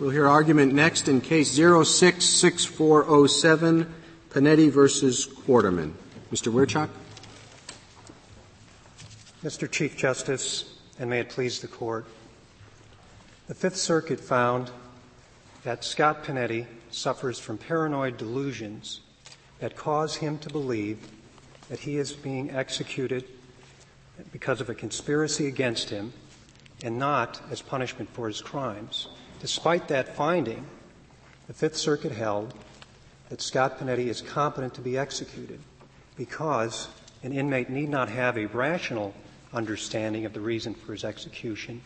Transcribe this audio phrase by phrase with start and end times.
[0.00, 3.94] We'll hear argument next in case 066407,
[4.30, 5.94] Panetti versus Quarterman.
[6.30, 6.52] Mr.
[6.52, 6.88] Wiercioch.
[9.42, 9.70] Mr.
[9.70, 10.64] Chief Justice,
[10.98, 12.06] and may it please the Court,
[13.46, 14.70] the Fifth Circuit found
[15.62, 19.00] that Scott Panetti suffers from paranoid delusions
[19.60, 20.98] that cause him to believe
[21.68, 23.24] that he is being executed
[24.32, 26.12] because of a conspiracy against him
[26.82, 29.06] and not as punishment for his crimes.
[29.40, 30.66] Despite that finding,
[31.46, 32.54] the Fifth Circuit held
[33.28, 35.60] that Scott Panetti is competent to be executed
[36.16, 36.88] because
[37.22, 39.14] an inmate need not have a rational
[39.52, 41.80] understanding of the reason for his execution,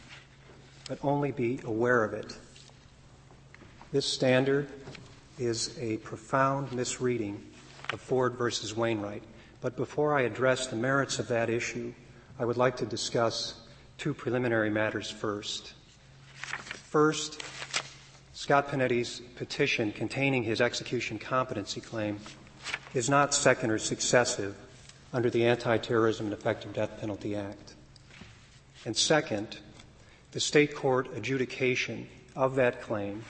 [0.88, 2.37] but only be aware of it.
[3.93, 4.69] This standard
[5.38, 7.43] is a profound misreading
[7.93, 9.23] of Ford versus Wainwright.
[9.60, 11.93] But before I address the merits of that issue,
[12.38, 13.60] I would like to discuss
[13.98, 15.74] two preliminary matters first.
[16.92, 17.41] First,
[18.34, 22.21] Scott Panetti's petition containing his execution competency claim
[22.93, 24.54] is not second or successive
[25.10, 27.76] under the Anti-Terrorism and Effective Death Penalty Act.
[28.84, 29.57] And second,
[30.32, 33.24] the state court adjudication of that claim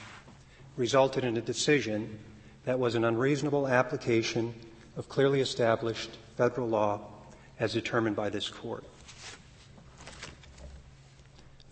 [0.77, 2.19] resulted in a decision
[2.65, 4.55] that was an unreasonable application
[4.97, 7.01] of clearly established federal law
[7.61, 8.83] as determined by this court.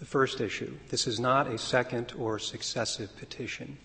[0.01, 3.77] The first issue, this is not a second or successive petition.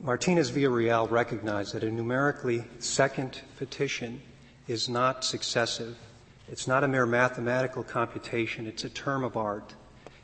[0.00, 4.22] Martinez Villarreal recognized that a numerically second petition
[4.68, 5.96] is not successive.
[6.48, 9.74] It's not a mere mathematical computation, it's a term of art.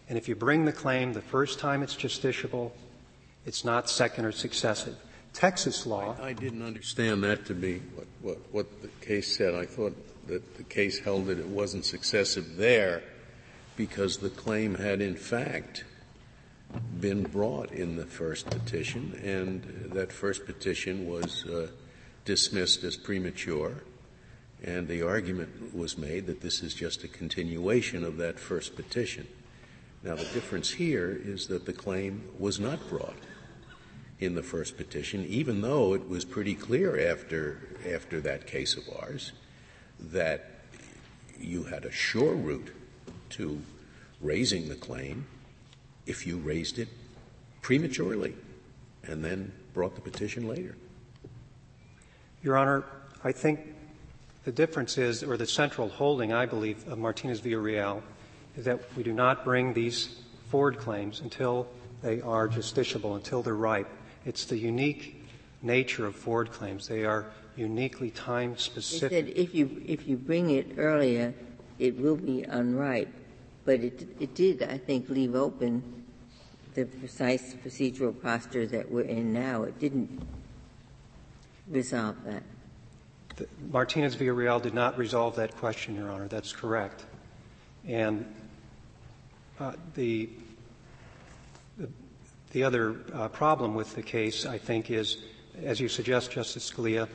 [0.09, 2.71] And if you bring the claim the first time it's justiciable,
[3.47, 4.95] it's not second or successive.
[5.33, 6.15] Texas law.
[6.21, 9.55] I, I didn't understand that to be what, what, what the case said.
[9.57, 9.97] I thought
[10.29, 13.03] that the case held that it wasn't successive there
[13.77, 15.85] because the claim had in fact
[17.01, 21.69] been brought in the first petition, and that first petition was uh,
[22.25, 23.83] dismissed as premature,
[24.63, 29.27] and the argument was made that this is just a continuation of that first petition.
[30.03, 33.19] Now, the difference here is that the claim was not brought
[34.19, 37.59] in the first petition, even though it was pretty clear after,
[37.93, 39.33] after that case of ours
[39.99, 40.49] that
[41.39, 42.71] you had a sure route
[43.33, 43.61] to
[44.21, 45.27] raising the claim
[46.07, 46.89] if you raised it
[47.61, 48.35] prematurely
[49.05, 50.77] and then brought the petition later.
[52.43, 52.85] Your Honor,
[53.25, 53.61] I think
[54.45, 58.03] the difference is, or the central holding, I believe, of Martinez Villarreal
[58.57, 60.17] is that we do not bring these
[60.51, 61.69] Ford claims until
[62.03, 63.89] they are justiciable, until they're ripe.
[64.27, 65.25] It's the unique
[65.63, 66.89] nature of Ford claims.
[66.89, 67.27] They are
[67.57, 69.11] uniquely time specific.
[69.11, 71.33] They said if you, if you bring it earlier,
[71.79, 73.13] it will be unripe.
[73.65, 76.05] But it, it did, I think, leave open
[76.75, 79.65] the precise procedural posture that we're in now.
[79.65, 80.21] It didn't
[81.69, 82.43] resolve that.
[83.71, 86.29] Martinez Villarreal did not resolve that question, Your Honor.
[86.29, 87.05] That's correct.
[87.87, 88.27] And
[89.59, 90.29] uh, the,
[91.79, 91.89] the,
[92.53, 95.19] the other uh, problem with the case, I think, is,
[95.63, 97.09] as you suggest, Justice Scalia,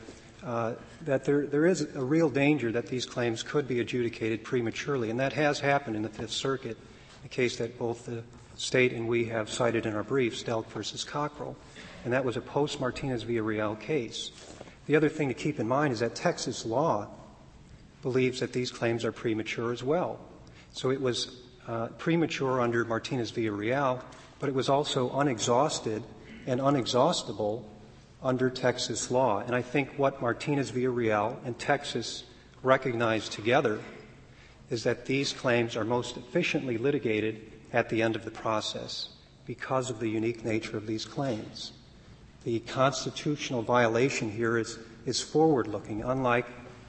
[0.47, 5.09] uh, that there, there is a real danger that these claims could be adjudicated prematurely,
[5.09, 6.77] and that has happened in the Fifth Circuit,
[7.25, 8.23] a case that both the
[8.55, 11.57] state and we have cited in our briefs, Delk versus Cockrell,
[12.05, 14.31] and that was a post-Martinez Villarreal case.
[14.85, 17.09] The other thing to keep in mind is that Texas law
[18.01, 20.17] believes that these claims are premature as well.
[20.71, 24.01] So it was uh, premature under Martinez Villarreal,
[24.39, 26.03] but it was also unexhausted
[26.45, 27.65] and unexhaustible
[28.21, 29.39] under Texas law.
[29.39, 32.23] And I think what Martinez Villarreal and Texas
[32.63, 33.79] recognize together
[34.69, 39.09] is that these claims are most efficiently litigated at the end of the process
[39.45, 41.71] because of the unique nature of these claims.
[42.43, 46.45] The constitutional violation here is, is forward looking, unlike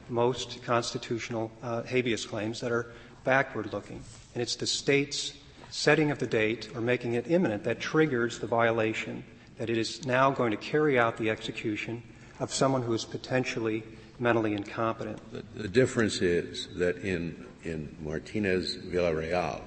[0.08, 2.92] most constitutional uh, habeas claims that are
[3.24, 4.02] backward looking.
[4.34, 5.34] And it's the state's
[5.70, 9.22] setting of the date or making it imminent that triggers the violation,
[9.58, 12.02] that it is now going to carry out the execution
[12.40, 13.82] of someone who is potentially
[14.18, 15.20] mentally incompetent.
[15.32, 19.60] The, the difference is that in, in Martinez Villarreal,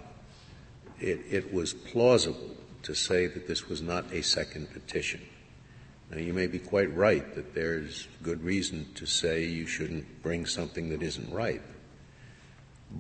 [1.00, 5.22] it, it was plausible to say that this was not a second petition.
[6.10, 10.46] Now, you may be quite right that there's good reason to say you shouldn't bring
[10.46, 11.62] something that isn't right.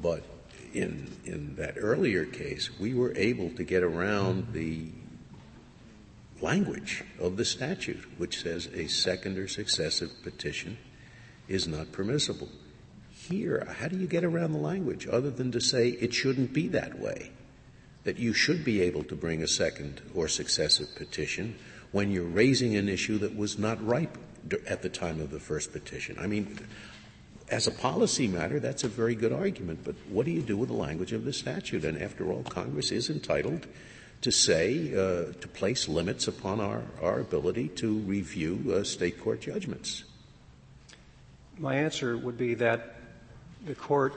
[0.02, 0.24] But
[0.74, 4.88] in, in that earlier case, we were able to get around the
[6.42, 10.78] language of the statute, which says a second or successive petition
[11.48, 12.50] is not permissible.
[13.12, 16.68] Here, how do you get around the language other than to say it shouldn't be
[16.70, 17.32] that way?
[18.04, 21.56] that you should be able to bring a second or successive petition
[21.92, 24.18] when you're raising an issue that was not ripe
[24.68, 26.18] at the time of the first petition.
[26.20, 26.58] I mean,
[27.50, 30.70] as a policy matter, that's a very good argument, but what do you do with
[30.70, 31.86] the language of the statute?
[31.86, 33.68] And after all, Congress is entitled
[34.22, 39.42] to say, uh, to place limits upon our, our ability to review uh, state court
[39.42, 40.04] judgments.
[41.58, 42.96] My answer would be that
[43.66, 44.14] the court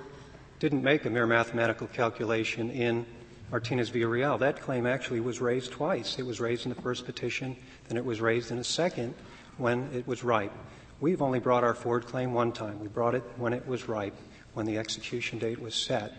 [0.61, 3.05] didn't make a mere mathematical calculation in
[3.51, 4.39] Martinez Villarreal.
[4.39, 6.19] That claim actually was raised twice.
[6.19, 7.57] It was raised in the first petition,
[7.89, 9.15] then it was raised in a second
[9.59, 10.53] when it was ripe.
[11.01, 12.81] We've only brought our Ford claim one time.
[12.81, 14.17] We brought it when it was ripe,
[14.55, 16.13] when the execution date was set.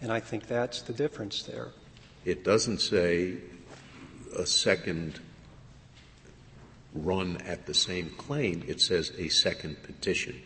[0.00, 1.68] And I think that's the difference there.
[2.24, 3.36] It doesn't say
[4.36, 5.20] a second
[6.94, 8.62] run at the same claim.
[8.66, 10.40] It says a second petition.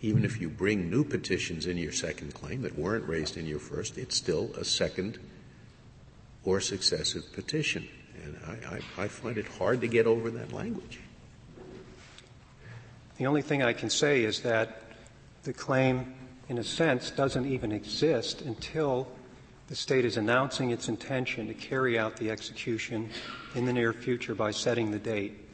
[0.00, 3.58] Even if you bring new petitions in your second claim that weren't raised in your
[3.58, 5.18] first, it's still a second
[6.44, 7.88] or successive petition.
[8.24, 11.00] And I, I, I find it hard to get over that language.
[13.18, 14.82] The only thing I can say is that
[15.42, 16.14] the claim,
[16.48, 19.08] in a sense, doesn't even exist until
[19.68, 23.10] the state is announcing its intention to carry out the execution
[23.54, 25.44] in the near future by setting the date.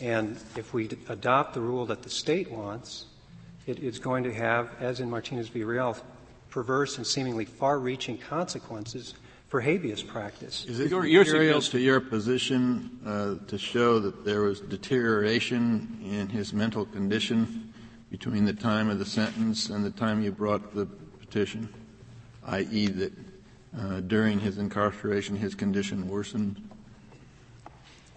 [0.00, 3.06] And if we adopt the rule that the state wants,
[3.66, 6.00] it is going to have, as in Martinez Villarreal,
[6.50, 9.14] perverse and seemingly far-reaching consequences
[9.48, 10.64] for habeas practice.
[10.66, 16.52] Is it material to your position uh, to show that there was deterioration in his
[16.52, 17.72] mental condition
[18.10, 21.68] between the time of the sentence and the time you brought the petition,
[22.46, 23.12] i.e., that
[23.78, 26.60] uh, during his incarceration his condition worsened?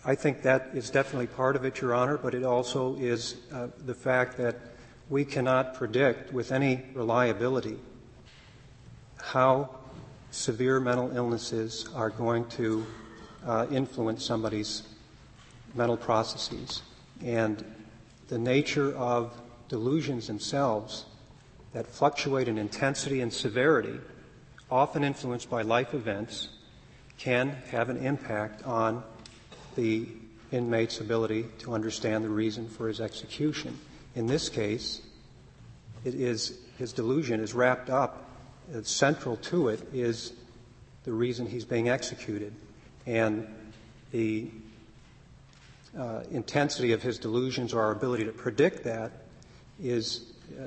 [0.04, 3.68] I think that is definitely part of it, Your Honor, but it also is uh,
[3.86, 4.56] the fact that
[5.10, 7.78] we cannot predict with any reliability
[9.22, 9.70] how
[10.32, 12.86] severe mental illnesses are going to
[13.46, 14.84] uh, influence somebody's
[15.76, 16.82] mental processes.
[17.24, 17.64] And
[18.28, 21.06] the nature of delusions themselves
[21.74, 24.00] that fluctuate in intensity and severity,
[24.72, 26.50] often influenced by life events,
[27.18, 29.04] can have an impact on
[29.76, 30.08] the
[30.52, 33.78] inmate's ability to understand the reason for his execution.
[34.16, 35.02] In this case,
[36.04, 38.28] it is his delusion is wrapped up.
[38.84, 40.34] Central to it is
[41.04, 42.54] the reason he's being executed,
[43.06, 43.48] and
[44.12, 44.50] the
[45.98, 49.12] uh, intensity of his delusions or our ability to predict that
[49.82, 50.64] is uh,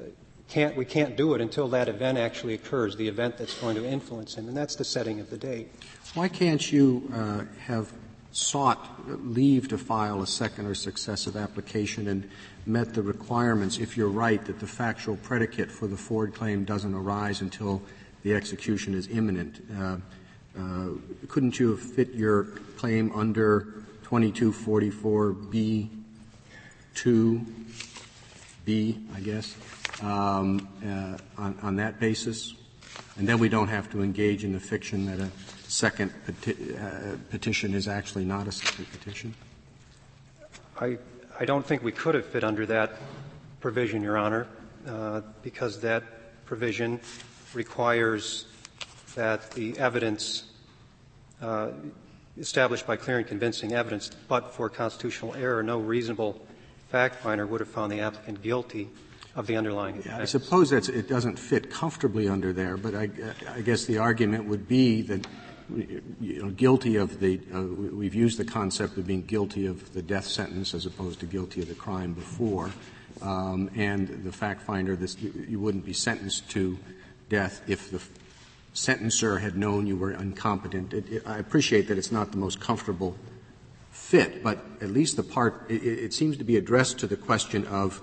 [0.49, 3.85] can't we can't do it until that event actually occurs, the event that's going to
[3.85, 5.69] influence him, and that's the setting of the date.
[6.15, 7.93] Why can't you uh, have
[8.33, 12.29] sought leave to file a second or successive application and
[12.67, 16.95] met the requirements if you're right that the factual predicate for the Ford claim doesn't
[16.95, 17.81] arise until
[18.23, 19.65] the execution is imminent?
[19.79, 19.99] Uh,
[20.59, 20.89] uh,
[21.29, 22.45] couldn't you have fit your
[22.77, 25.91] claim under 2244B
[26.95, 27.45] 2B,
[29.15, 29.57] I guess,
[30.03, 32.55] um, uh, on, on, that basis?
[33.17, 35.31] And then we don't have to engage in the fiction that a
[35.69, 39.35] second peti- uh, petition is actually not a second petition?
[40.81, 40.99] I,
[41.39, 42.93] I don't think we could have fit under that
[43.61, 44.47] provision, Your Honor,
[44.87, 46.03] uh, because that
[46.45, 47.01] provision
[47.55, 48.47] requires
[49.15, 50.45] that the evidence
[51.41, 51.71] uh,
[52.39, 56.41] established by clear and convincing evidence, but for constitutional error, no reasonable
[56.91, 58.89] fact finder would have found the applicant guilty
[59.37, 63.11] of the underlying yeah, I suppose that it doesn't fit comfortably under there, but I,
[63.49, 65.27] I, guess the argument would be that
[65.69, 70.03] you know, guilty of the uh, we've used the concept of being guilty of the
[70.03, 72.71] death sentence as opposed to guilty of the crime before,
[73.23, 76.79] um, and the fact finder this you wouldn't be sentenced to
[77.29, 78.01] death if the
[78.75, 80.93] sentencer had known you were incompetent.
[80.93, 83.17] It, it, I appreciate that it's not the most comfortable
[83.91, 87.65] fit, but at least the part, it, it, seems to be addressed to the question
[87.67, 88.03] of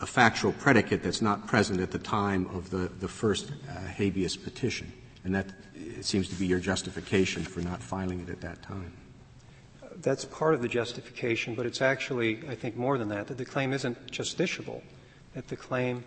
[0.00, 4.36] a factual predicate that's not present at the time of the, the first uh, habeas
[4.36, 4.92] petition.
[5.24, 5.46] And that
[6.00, 8.92] seems to be your justification for not filing it at that time.
[10.02, 13.44] That's part of the justification, but it's actually, I think, more than that, that the
[13.44, 14.82] claim isn't justiciable,
[15.34, 16.04] that the claim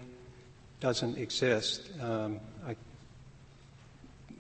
[0.80, 1.90] doesn't exist.
[2.02, 2.76] Um, I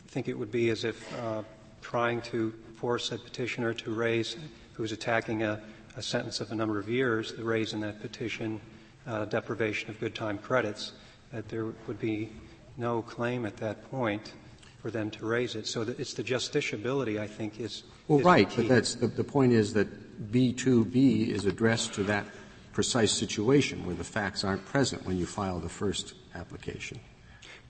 [0.07, 1.43] think it would be as if uh,
[1.81, 4.37] trying to force a petitioner to raise,
[4.73, 5.59] who is attacking a,
[5.97, 8.61] a, sentence of a number of years, to raise in that petition
[9.07, 10.93] uh, deprivation of good time credits,
[11.31, 12.29] that there would be
[12.77, 14.33] no claim at that point
[14.81, 15.67] for them to raise it.
[15.67, 17.83] So it's the justiciability, I think, is.
[18.07, 22.25] Well, is right, but that's the, the point is that B2B is addressed to that
[22.71, 26.99] precise situation where the facts aren't present when you file the first application.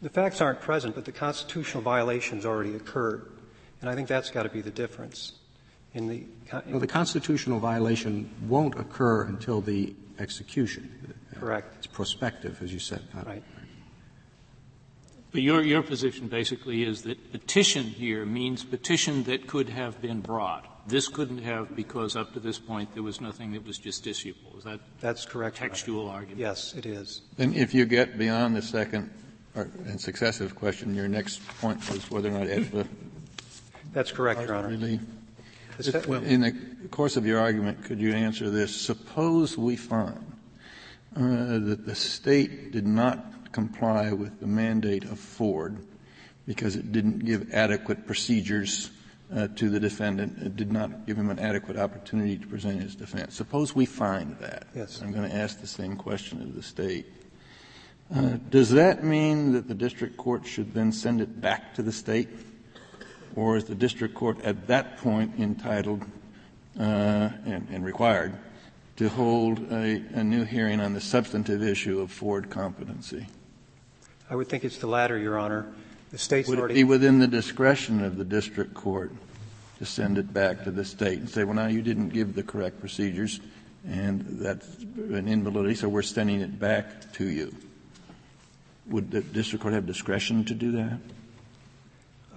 [0.01, 3.31] The facts aren't present, but the constitutional violations already occurred.
[3.81, 5.33] And I think that's got to be the difference.
[5.93, 6.17] In the,
[6.65, 11.15] in well, the constitutional violation won't occur until the execution.
[11.39, 11.75] Correct.
[11.77, 13.01] It's prospective, as you said.
[13.25, 13.43] Right.
[15.31, 20.21] But your, your position basically is that petition here means petition that could have been
[20.21, 20.65] brought.
[20.87, 24.57] This couldn't have because up to this point there was nothing that was justiciable.
[24.57, 25.57] Is that That's correct.
[25.57, 26.15] Textual right.
[26.15, 26.39] argument.
[26.39, 27.21] Yes, it is.
[27.37, 29.11] Then if you get beyond the second
[29.55, 32.87] and successive question, your next point was whether or not AEDPA.
[33.93, 34.69] That's correct, Your Honor.
[34.69, 35.01] Relief.
[36.07, 38.75] In the course of your argument, could you answer this?
[38.75, 40.19] Suppose we find
[41.19, 45.77] that the state did not comply with the mandate of Ford
[46.45, 48.89] because it didn't give adequate procedures
[49.35, 50.41] uh, to the defendant.
[50.41, 53.35] It did not give him an adequate opportunity to present his defense.
[53.35, 54.67] Suppose we find that.
[54.75, 55.01] Yes.
[55.01, 57.05] I'm going to ask the same question of the state.
[58.13, 61.91] Uh, does that mean that the district court should then send it back to the
[61.91, 62.29] state?
[63.35, 66.03] Or is the district court at that point entitled
[66.79, 66.81] uh,
[67.45, 68.35] and, and, required
[68.99, 73.25] to hold a, a new hearing on the substantive issue of Ford competency?
[74.29, 75.71] I would think it's the latter, Your Honor.
[76.11, 76.73] The state's Would already.
[76.73, 79.13] it be within the discretion of the district court
[79.77, 82.43] to send it back to the state and say, well, now you didn't give the
[82.43, 83.39] correct procedures,
[83.87, 87.55] and that's an invalidity, so we're sending it back to you?
[88.87, 90.99] Would the district court have discretion to do that?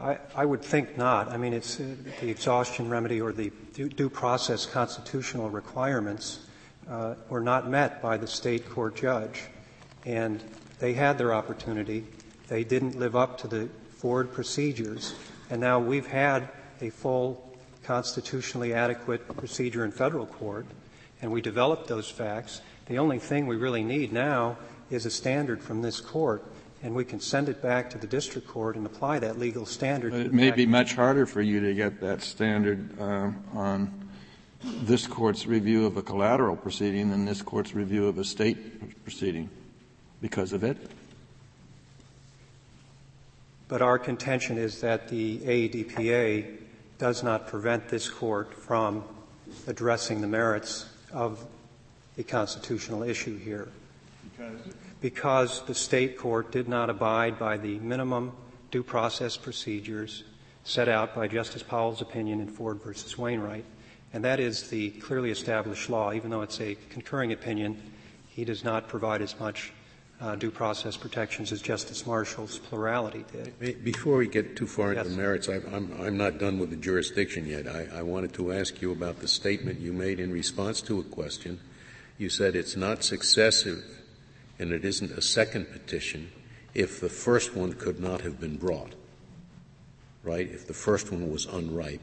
[0.01, 1.27] I, I would think not.
[1.27, 6.47] I mean, it's uh, the exhaustion remedy or the due, due process constitutional requirements
[6.89, 9.45] uh, were not met by the state court judge,
[10.05, 10.43] and
[10.79, 12.05] they had their opportunity.
[12.49, 15.15] They didn't live up to the Ford procedures,
[15.51, 16.49] and now we've had
[16.81, 20.67] a full constitutionally adequate procedure in federal court,
[21.21, 22.61] and we developed those facts.
[22.87, 24.59] The only thing we really need now
[24.91, 26.45] is a standard from this court,
[26.83, 30.13] and we can send it back to the district court and apply that legal standard.
[30.13, 34.02] But it may be much harder for you to get that standard um, on
[34.63, 39.51] this court's review of a collateral proceeding than this court's review of a state proceeding
[40.21, 40.77] because of it.
[43.69, 46.59] But our contention is that the AEDPA
[46.99, 49.03] does not prevent this court from
[49.67, 51.45] addressing the merits of
[52.17, 53.69] the constitutional issue here.
[54.31, 54.75] Because?
[55.03, 58.33] because the state court did not abide by the minimum
[58.71, 60.23] due process procedures
[60.65, 63.65] set out by Justice Powell's opinion in Ford versus Wainwright.
[64.13, 66.13] And that is the clearly established law.
[66.13, 67.83] Even though it's a concurring opinion,
[68.29, 69.73] he does not provide as much
[70.23, 73.83] uh, due process protections as Justice Marshall's plurality did.
[73.83, 75.05] Before we get too far yes.
[75.05, 77.67] into the merits, I, am I'm not done with the jurisdiction yet.
[77.67, 81.03] I, I wanted to ask you about the statement you made in response to a
[81.03, 81.59] question.
[82.19, 83.83] You said it's not successive
[84.59, 86.31] and it isn't a second petition
[86.73, 88.95] if the first one could not have been brought.
[90.23, 90.49] Right?
[90.49, 92.01] If the first one was unripe.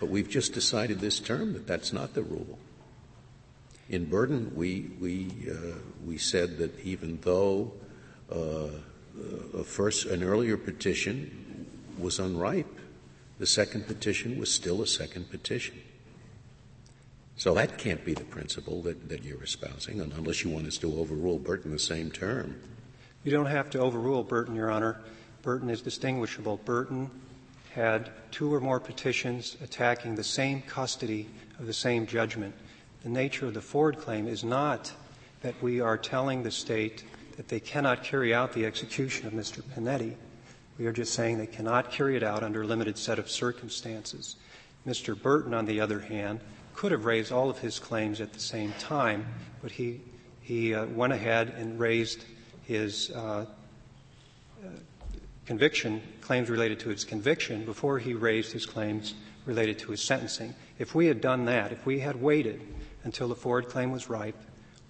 [0.00, 2.58] But we've just decided this term that that's not the rule.
[3.88, 7.72] In Burton, we, we, uh, we said that even though
[8.30, 8.68] uh,
[9.54, 11.66] a first, an earlier petition
[11.98, 12.80] was unripe,
[13.38, 15.80] the second petition was still a second petition.
[17.36, 20.98] So that can't be the principle that, that you're espousing, unless you want us to
[20.98, 22.58] overrule Burton the same term.
[23.24, 25.00] You don't have to overrule Burton, Your Honor.
[25.42, 26.56] Burton is distinguishable.
[26.64, 27.10] Burton
[27.76, 31.28] had two or more petitions attacking the same custody
[31.60, 32.54] of the same judgment
[33.06, 34.92] the nature of the Ford claim is not
[35.42, 37.04] that we are telling the state
[37.36, 39.62] that they cannot carry out the execution of Mr.
[39.62, 40.16] Panetti.
[40.76, 44.34] We are just saying they cannot carry it out under a limited set of circumstances.
[44.84, 45.16] Mr.
[45.16, 46.40] Burton, on the other hand,
[46.74, 49.24] could have raised all of his claims at the same time,
[49.62, 50.00] but he,
[50.40, 52.24] he uh, went ahead and raised
[52.64, 53.46] his uh,
[55.46, 59.14] conviction, claims related to his conviction, before he raised his claims
[59.46, 60.54] related to his sentencing.
[60.78, 62.60] If we had done that, if we had waited
[63.04, 64.36] until the Ford claim was ripe,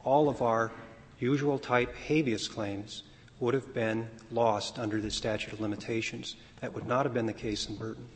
[0.03, 0.73] all of our
[1.19, 3.03] usual type habeas claims
[3.39, 6.37] would have been lost under the statute of limitations.
[6.61, 8.09] That would not have been the case in Burton.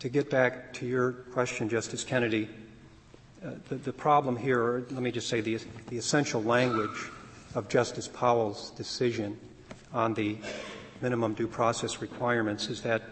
[0.00, 2.48] To get back to your question, Justice Kennedy,
[3.44, 7.10] uh, the, the, problem here, or let me just say the, the essential language
[7.54, 9.38] of Justice Powell's decision
[9.92, 10.36] on the
[11.00, 13.02] minimum due process requirements is that,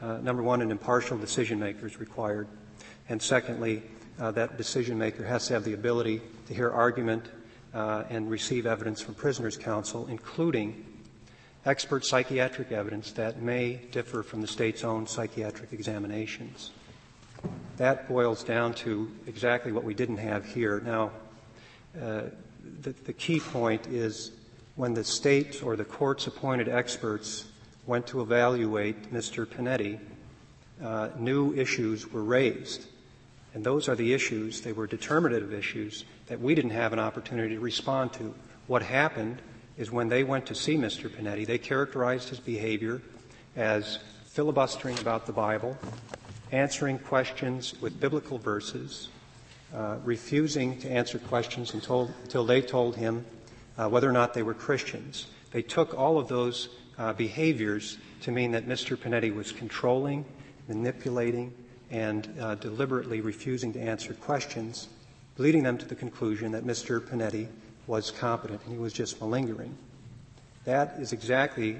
[0.00, 2.48] uh, number one, an impartial decision maker is required,
[3.08, 3.82] and secondly,
[4.18, 7.26] uh, that decision maker has to have the ability to hear argument
[7.74, 10.84] uh, and receive evidence from prisoners' counsel, including
[11.66, 16.70] expert psychiatric evidence that may differ from the state's own psychiatric examinations.
[17.76, 20.80] That boils down to exactly what we didn't have here.
[20.80, 21.10] Now,
[22.00, 22.22] uh,
[22.80, 24.32] the, the key point is
[24.76, 27.46] when the state or the court's appointed experts
[27.86, 29.46] went to evaluate Mr.
[29.46, 29.98] Panetti,
[30.82, 32.86] uh, new issues were raised.
[33.54, 37.54] And those are the issues, they were determinative issues that we didn't have an opportunity
[37.54, 38.34] to respond to.
[38.66, 39.40] What happened
[39.78, 41.08] is when they went to see Mr.
[41.08, 43.00] Panetti, they characterized his behavior
[43.56, 45.78] as filibustering about the Bible,
[46.52, 49.08] answering questions with biblical verses,
[49.74, 53.24] uh, refusing to answer questions until, until they told him
[53.78, 55.26] uh, whether or not they were Christians.
[55.52, 56.68] They took all of those
[56.98, 58.96] uh, behaviors to mean that Mr.
[58.96, 60.24] Panetti was controlling,
[60.68, 61.52] manipulating,
[61.90, 64.88] and uh, deliberately refusing to answer questions,
[65.38, 67.00] leading them to the conclusion that Mr.
[67.00, 67.48] Panetti
[67.86, 69.76] was competent and he was just malingering.
[70.64, 71.76] That is exactly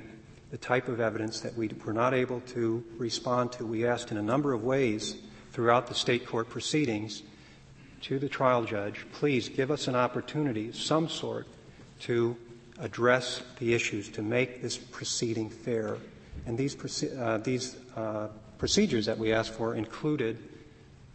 [0.51, 3.67] the type of evidence that we were not able to respond to.
[3.67, 5.17] We asked in a number of ways
[5.53, 7.23] throughout the state court proceedings
[8.03, 11.47] to the trial judge, please give us an opportunity some sort
[12.01, 12.37] to
[12.79, 15.97] address the issues, to make this proceeding fair.
[16.47, 20.39] And these, uh, these uh, procedures that we asked for included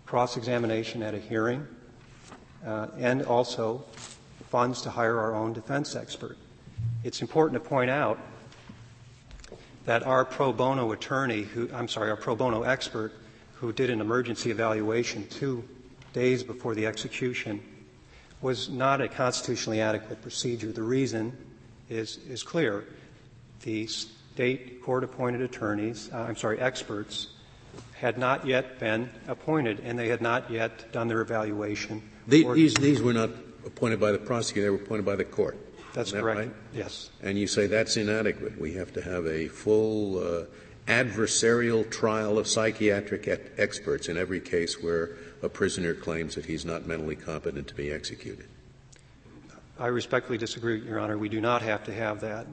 [0.05, 1.65] cross-examination at a hearing
[2.65, 3.83] uh, and also
[4.49, 6.37] funds to hire our own defense expert.
[7.03, 8.19] It's important to point out
[9.85, 13.13] that our pro bono attorney, who, I'm sorry, our pro bono expert,
[13.55, 15.63] who did an emergency evaluation two
[16.13, 17.61] days before the execution,
[18.41, 20.71] was not a constitutionally adequate procedure.
[20.71, 21.35] The reason
[21.89, 22.85] is, is clear.
[23.63, 27.27] The state court appointed attorneys, uh, I'm sorry, experts,
[27.93, 32.01] had not yet been appointed and they had not yet done their evaluation.
[32.27, 33.29] The, these, these were not
[33.65, 35.57] appointed by the prosecutor, they were appointed by the court.
[35.93, 36.39] That's that correct.
[36.39, 36.51] Right?
[36.73, 37.09] Yes.
[37.21, 38.59] And you say that's inadequate.
[38.59, 40.45] We have to have a full uh,
[40.87, 46.65] adversarial trial of psychiatric et- experts in every case where a prisoner claims that he's
[46.65, 48.45] not mentally competent to be executed.
[49.79, 51.17] I respectfully disagree, Your Honor.
[51.17, 52.45] We do not have to have that.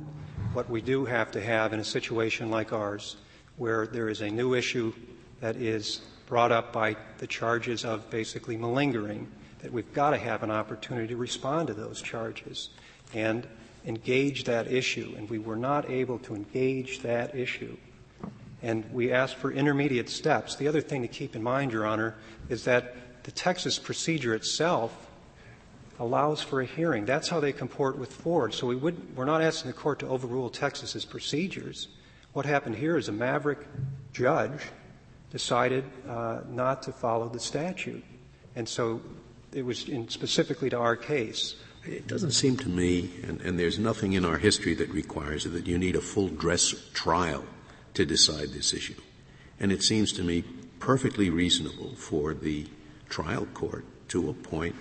[0.55, 3.17] What we do have to have in a situation like ours,
[3.57, 4.95] where there is a new issue
[5.41, 10.43] that is brought up by the charges of basically malingering, that we've got to have
[10.43, 12.71] an opportunity to respond to those charges
[13.13, 13.47] and
[13.85, 15.15] engage that issue.
[15.17, 17.77] And we were not able to engage that issue.
[18.63, 20.57] And we ask for intermediate steps.
[20.57, 22.17] The other thing to keep in mind, Your Honor,
[22.49, 25.09] is that the Texas procedure itself
[25.99, 27.05] allows for a hearing.
[27.05, 28.55] That's how they comport with Ford.
[28.55, 31.89] So we would, we're not asking the court to overrule Texas's procedures.
[32.33, 33.59] What happened here is a maverick
[34.13, 34.61] judge
[35.31, 38.05] decided uh, not to follow the statute.
[38.57, 39.01] And so
[39.53, 41.57] it was in, specifically to our case.
[41.85, 45.51] It doesn't seem to me, and, and, there's nothing in our history that requires it,
[45.51, 47.45] that you need a full dress trial
[47.95, 49.01] to decide this issue.
[49.61, 50.45] And it seems to me
[50.79, 52.67] perfectly reasonable for the
[53.09, 54.77] trial court to appoint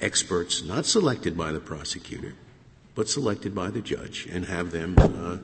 [0.00, 2.34] experts not selected by the prosecutor,
[2.94, 5.38] but selected by the judge and have them uh,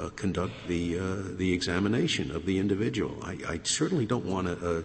[0.00, 3.18] uh, conduct the, uh, the examination of the individual.
[3.22, 4.84] I, I certainly don't want a, a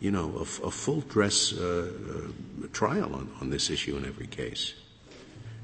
[0.00, 1.90] you know, a, a full dress uh,
[2.62, 4.74] uh, trial on, on this issue in every case.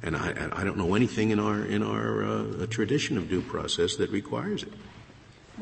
[0.02, 3.96] And I, I don't know anything in our, in our uh, tradition of due process
[3.96, 4.72] that requires it.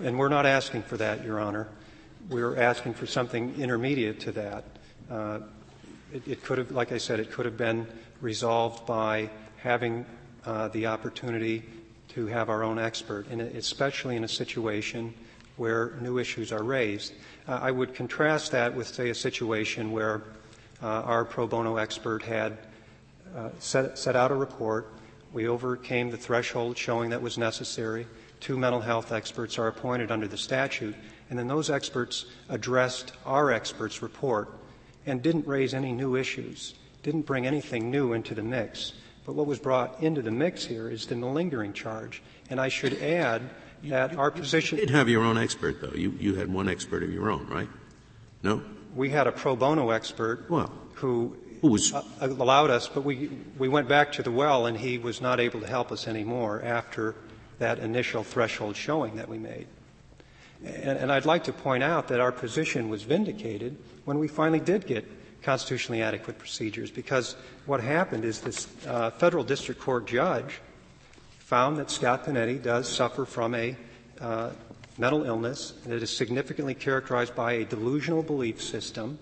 [0.02, 1.66] And we're not asking for that, Your Honor.
[2.30, 4.64] We're asking for something intermediate to that.
[5.10, 5.40] Uh,
[6.12, 7.84] it, it, could have, like I said, it could have been
[8.20, 10.06] resolved by having
[10.46, 11.64] uh, the opportunity
[12.10, 15.12] to have our own expert, and especially in a situation
[15.56, 17.12] where new issues are raised.
[17.48, 20.22] Uh, I would contrast that with, say, a situation where
[20.80, 22.56] uh, our pro bono expert had
[23.34, 24.92] uh, set, set out a report.
[25.32, 28.06] We overcame the threshold showing that was necessary.
[28.40, 30.94] Two mental health experts are appointed under the statute,
[31.30, 34.48] and then those experts addressed our expert's report
[35.06, 38.92] and didn't raise any new issues, didn't bring anything new into the mix.
[39.26, 42.22] But what was brought into the mix here is the malingering charge.
[42.48, 43.42] And I should add
[43.84, 44.78] that you, our position.
[44.78, 45.92] You did have your own expert, though.
[45.94, 47.68] You, you had one expert of your own, right?
[48.42, 48.62] No?
[48.94, 53.30] We had a pro bono expert well, who, who was, uh, allowed us, but we,
[53.58, 56.62] we went back to the well and he was not able to help us anymore
[56.62, 57.14] after
[57.58, 59.66] that initial threshold showing that we made.
[60.64, 64.60] And, and I'd like to point out that our position was vindicated when we finally
[64.60, 65.04] did get
[65.42, 70.60] constitutionally adequate procedures because what happened is this uh, federal district court judge
[71.38, 73.76] found that Scott Panetti does suffer from a
[74.20, 74.50] uh,
[74.98, 79.18] mental illness that is significantly characterized by a delusional belief system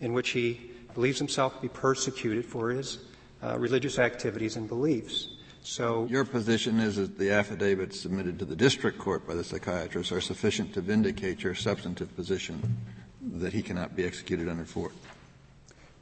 [0.00, 0.60] in which he
[0.94, 2.98] believes himself to be persecuted for his
[3.42, 5.35] uh, religious activities and beliefs.
[5.66, 10.12] So your position is that the affidavits submitted to the district court by the psychiatrist
[10.12, 12.76] are sufficient to vindicate your substantive position
[13.20, 14.92] that he cannot be executed under Ford.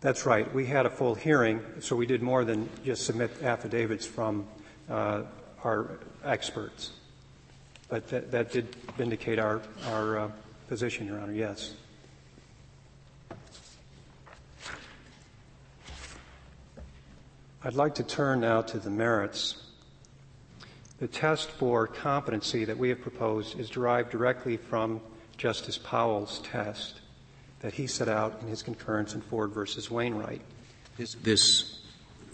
[0.02, 0.52] That's right.
[0.52, 4.46] We had a full hearing, so we did more than just submit affidavits from
[4.90, 5.22] uh,
[5.64, 6.90] our experts.
[7.88, 10.30] But that, that, did vindicate our, our uh,
[10.68, 11.72] position, Your Honor, yes.
[17.66, 19.56] I'd like to turn now to the merits.
[20.98, 25.00] The test for competency that we have proposed is derived directly from
[25.38, 27.00] Justice Powell's test
[27.60, 30.42] that he set out in his concurrence in Ford versus Wainwright.
[30.98, 31.78] This, this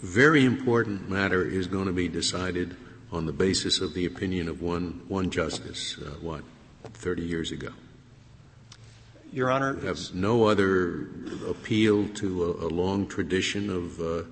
[0.01, 2.75] very important matter is going to be decided
[3.09, 6.43] on the basis of the opinion of one, one justice, uh, what,
[6.93, 7.69] 30 years ago.
[9.31, 11.07] Your Honor, We have no other
[11.47, 14.23] appeal to a, a long tradition of, uh,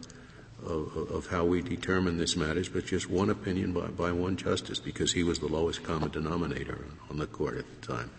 [0.66, 4.80] of, of, how we determine this matters, but just one opinion by, by one justice
[4.80, 8.12] because he was the lowest common denominator on the court at the time.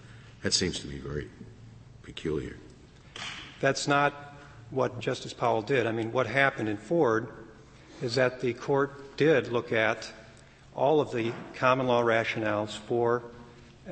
[0.43, 1.29] That seems to me very
[2.03, 2.57] peculiar.
[3.61, 4.15] That's not
[4.71, 5.87] what Justice Powell did.
[5.87, 7.29] I mean, what happened in Ford
[8.01, 10.11] is that the court did look at
[10.75, 13.23] all of the common law rationales for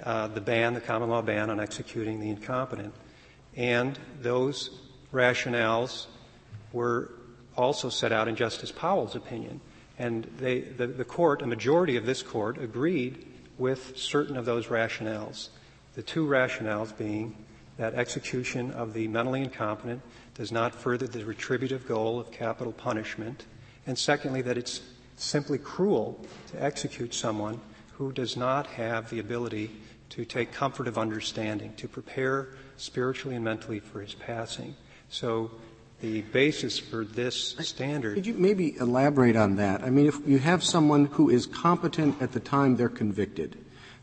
[0.03, 2.95] uh, the ban, the common law ban on executing the incompetent.
[3.57, 4.71] And those
[5.13, 6.07] rationales
[6.73, 7.11] were
[7.59, 9.61] also set out in Justice Powell's opinion.
[9.99, 13.27] And they, the, the court, a majority of this court, agreed
[13.59, 15.49] with certain of those rationales.
[15.97, 17.37] The two rationales being
[17.77, 20.01] that execution of the mentally incompetent
[20.35, 23.45] does not further the retributive goal of capital punishment,
[23.87, 24.83] and secondly, that it's
[25.17, 27.61] simply cruel to execute someone
[27.95, 29.71] who does not have the ability
[30.11, 34.77] to take comfort of understanding, to prepare spiritually and mentally for his passing.
[35.09, 35.51] So
[36.01, 38.15] the basis for this standard.
[38.15, 39.83] Could you maybe elaborate on that?
[39.83, 43.57] I mean, if you have someone who is competent at the time they're convicted,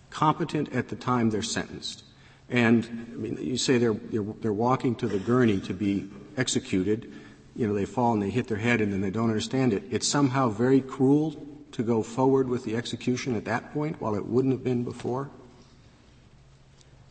[0.10, 2.03] competent at the time they're sentenced,
[2.49, 7.12] and I mean, you say they're, they're walking to the gurney to be executed.
[7.55, 9.84] You know, they fall and they hit their head and then they don't understand it.
[9.89, 14.25] It's somehow very cruel to go forward with the execution at that point while it
[14.25, 15.29] wouldn't have been before?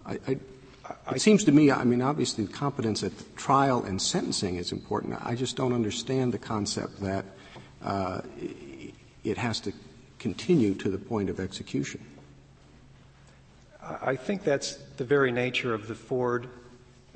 [0.07, 0.38] I, I,
[1.14, 5.18] it seems to me, I mean, obviously competence at trial and sentencing is important.
[5.25, 7.25] I just don't understand the concept that
[7.83, 8.20] uh,
[9.23, 9.73] it has to
[10.18, 12.01] continue to the point of execution.
[14.03, 16.49] I think that's the very nature of the Ford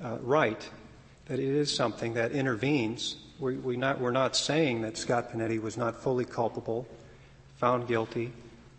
[0.02, 0.68] uh, right,
[1.26, 3.16] that it is something that intervenes.
[3.38, 6.86] We, we not, we're not saying that Scott Panetti was not fully culpable,
[7.56, 8.32] found guilty,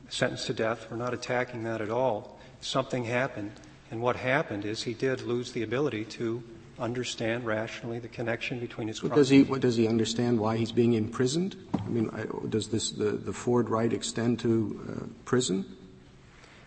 [0.09, 0.87] sentenced to death.
[0.91, 2.39] We're not attacking that at all.
[2.61, 3.51] Something happened,
[3.91, 6.43] and what happened is he did lose the ability to
[6.79, 9.15] understand rationally the connection between his crimes.
[9.15, 11.55] Does he, what, does he understand why he's being imprisoned?
[11.73, 12.09] I mean,
[12.49, 15.65] does this, the, the Ford right extend to uh, prison?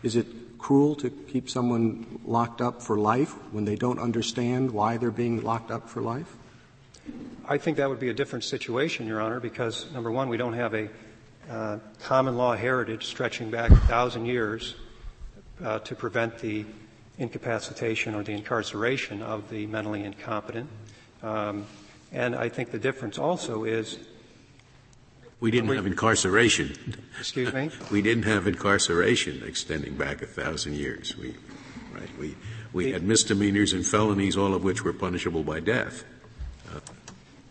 [0.02, 0.26] Is it
[0.58, 5.42] cruel to keep someone locked up for life when they don't understand why they're being
[5.42, 6.36] locked up for life?
[7.48, 10.52] I think that would be a different situation, Your Honor, because number one, we don't
[10.52, 10.88] have a
[11.50, 14.76] uh, common law heritage stretching back a thousand years
[15.64, 16.64] uh, to prevent the
[17.22, 20.68] incapacitation or the incarceration of the mentally incompetent.
[21.22, 21.66] Um,
[22.12, 23.98] and I think the difference also is
[25.40, 26.76] we didn't we, have incarceration.
[27.18, 27.70] Excuse me.
[27.90, 31.16] we didn't have incarceration extending back a thousand years.
[31.16, 31.34] We,
[31.94, 32.18] right?
[32.18, 32.36] We
[32.72, 36.04] we the, had misdemeanors and felonies, all of which were punishable by death.
[36.72, 36.80] Uh,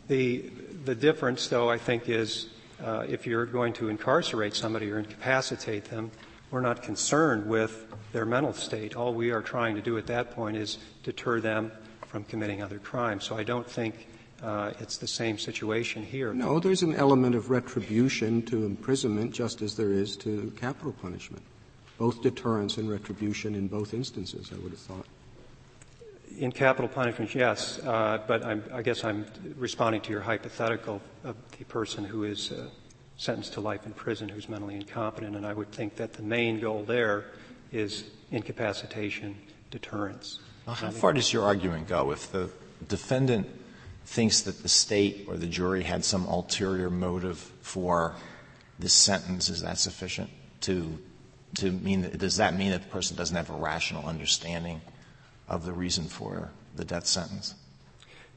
[0.08, 0.52] the
[0.86, 2.48] the difference, though, I think, is
[2.84, 6.12] uh, if you're going to incarcerate somebody or incapacitate them,
[6.52, 8.96] we're not concerned with their mental state.
[8.96, 11.72] All we are trying to do at that point is deter them
[12.08, 13.24] from committing other crimes.
[13.24, 14.08] So I don't think
[14.44, 16.34] uh, it's the same situation here.
[16.34, 21.44] No, there's an element of retribution to imprisonment just as there is to capital punishment.
[21.98, 25.06] Both deterrence and retribution in both instances, I would have thought.
[26.38, 29.26] In capital punishment, yes, uh, but I'm, i guess I'm
[29.58, 32.68] responding to your hypothetical of the person who is uh,
[33.22, 36.60] sentenced to life in prison who's mentally incompetent, and I would think that the main
[36.60, 37.26] goal there
[37.72, 39.38] is incapacitation,
[39.70, 40.40] deterrence.
[40.66, 42.12] Well, how far does your argument go?
[42.12, 42.50] If the
[42.88, 43.48] defendant
[44.06, 48.16] thinks that the state or the jury had some ulterior motive for
[48.80, 50.32] this sentence, is that sufficient
[50.62, 50.98] to
[51.58, 54.82] to mean that, does that mean that the person doesn't have a rational understanding
[55.48, 57.54] of the reason for the death sentence?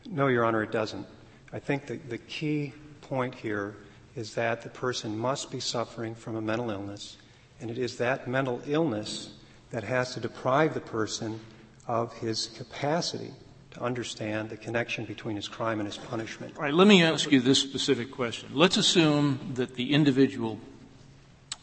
[0.05, 1.07] No, Your Honor, it doesn't.
[1.55, 3.77] I think the, the key point here
[4.16, 7.16] is that the person must be suffering from a mental illness,
[7.61, 9.33] and it is that mental illness
[9.70, 11.40] that has to deprive the person
[11.87, 13.33] of his capacity
[13.72, 16.57] to understand the connection between his crime and his punishment.
[16.57, 18.50] All right, let me ask you this specific question.
[18.53, 20.61] Let's assume that the individual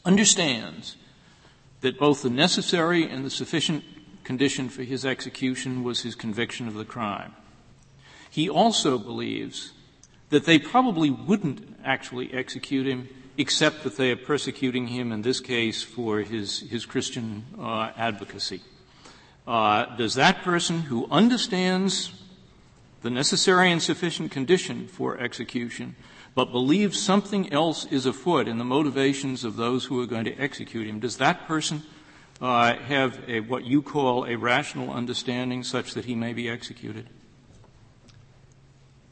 [0.03, 0.97] understands
[1.79, 3.83] that both the necessary and the sufficient
[4.23, 7.33] condition for his execution was his conviction of the crime.
[8.29, 9.71] He also believes
[10.31, 15.39] that they probably wouldn't actually execute him except that they are persecuting him in this
[15.39, 18.61] case for his, his Christian uh, advocacy.
[19.47, 22.11] uh, does that person who understands
[23.01, 25.95] the necessary and sufficient condition for execution,
[26.35, 30.37] but believes something else is afoot in the motivations of those who are going to
[30.37, 31.83] execute him, does that person
[32.39, 37.07] uh, have a, what you call a rational understanding such that he may be executed?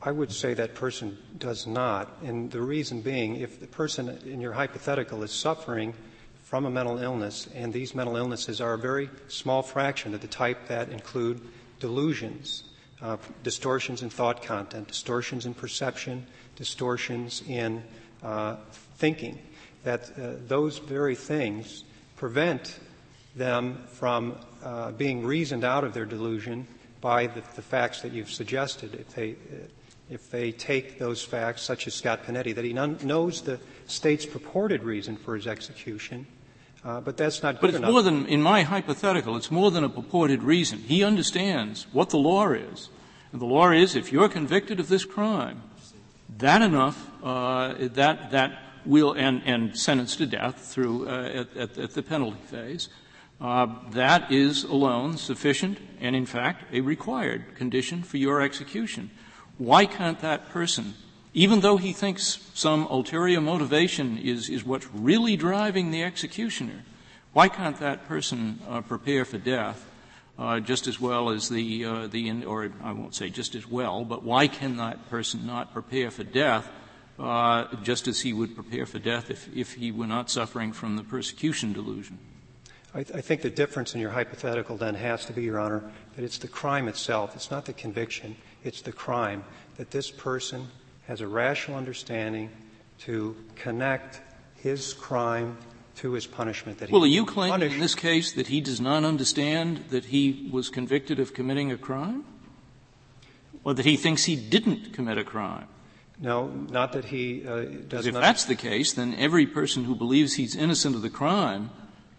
[0.02, 2.22] I would say that person does not.
[2.24, 5.94] And the reason being, if the person in your hypothetical is suffering
[6.44, 10.28] from a mental illness, and these mental illnesses are a very small fraction of the
[10.28, 11.42] type that include
[11.80, 12.64] delusions,
[13.02, 17.84] uh, distortions in thought content, distortions in perception, distortions in
[18.24, 18.56] uh,
[18.96, 19.38] thinking,
[19.84, 21.84] that uh, those very things
[22.16, 22.80] prevent
[23.36, 26.66] them from uh, being reasoned out of their delusion
[27.02, 28.96] by the, the facts that you've suggested.
[28.96, 29.36] If they,
[30.10, 34.84] if they take those facts, such as Scott Panetti, that he knows the state's purported
[34.84, 36.26] reason for his execution,
[36.84, 37.91] uh, but that's not But it's enough.
[37.91, 40.80] more than, in my hypothetical, it's more than a purported reason.
[40.80, 42.89] He understands what the law is.
[43.32, 45.62] And the law is if you're convicted of this crime,
[46.38, 51.78] that enough, uh, that, that will, and, and sentenced to death through, uh, at, at,
[51.78, 52.89] at, the penalty phase,
[53.41, 59.12] uh, that is alone sufficient and in fact a required condition for your execution.
[59.60, 60.93] Why can't that person,
[61.34, 66.86] even though he thinks some ulterior motivation is, is what's really driving the executioner,
[67.34, 69.86] why can't that person uh, prepare for death
[70.39, 74.06] uh, just as well as the, uh, the, or I won't say just as well,
[74.06, 76.72] but why can that person not prepare for death
[77.19, 80.95] uh, just as he would prepare for death if, if he were not suffering from
[80.95, 82.17] the persecution delusion?
[82.93, 85.84] I, th- I, think the difference in your hypothetical then has to be, Your Honor,
[86.15, 87.36] that it's the crime itself.
[87.36, 88.38] It's not the conviction.
[88.63, 89.43] It's the crime
[89.78, 90.67] that this person
[91.08, 92.50] has a rational understanding
[93.00, 94.22] to connect
[94.56, 95.58] his crime
[95.95, 96.80] to his punishment.
[96.80, 97.76] That well, are you claiming punished.
[97.76, 101.78] in this case that he does not understand that he was convicted of committing a
[101.78, 102.26] crime,
[103.63, 105.67] or that he thinks he didn't commit a crime?
[106.22, 108.06] No, not that he uh, does.
[108.06, 108.19] If not.
[108.19, 111.69] If that's the case, then every person who believes he's innocent of the crime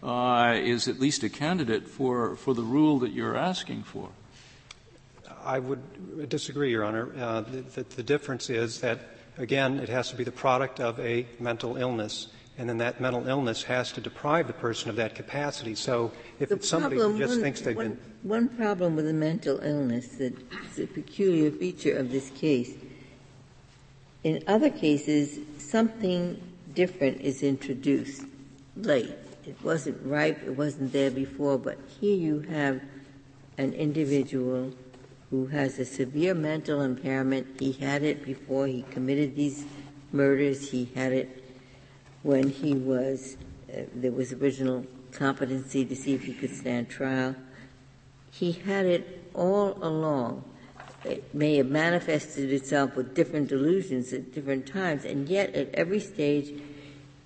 [0.02, 4.10] uh, is at least a candidate for, for the rule that you're asking for.
[5.44, 7.12] I would disagree, Your Honor.
[7.16, 9.00] Uh, the, the, difference is that,
[9.38, 13.26] again, it has to be the product of a mental illness, and then that mental
[13.26, 15.74] illness has to deprive the person of that capacity.
[15.74, 17.98] So if the it's somebody who just one, thinks they've one, been.
[18.22, 22.74] One problem with a mental illness that's a peculiar feature of this case.
[24.22, 26.40] In other cases, something
[26.74, 28.22] different is introduced
[28.76, 29.10] late
[29.46, 32.80] it wasn't ripe, it wasn't there before, but here you have
[33.58, 34.72] an individual
[35.30, 37.60] who has a severe mental impairment.
[37.60, 39.64] He had it before he committed these
[40.12, 40.70] murders.
[40.70, 41.44] He had it
[42.22, 43.36] when he was,
[43.72, 47.34] uh, there was original competency to see if he could stand trial.
[48.32, 50.44] He had it all along.
[51.04, 56.00] It may have manifested itself with different delusions at different times, and yet at every
[56.00, 56.52] stage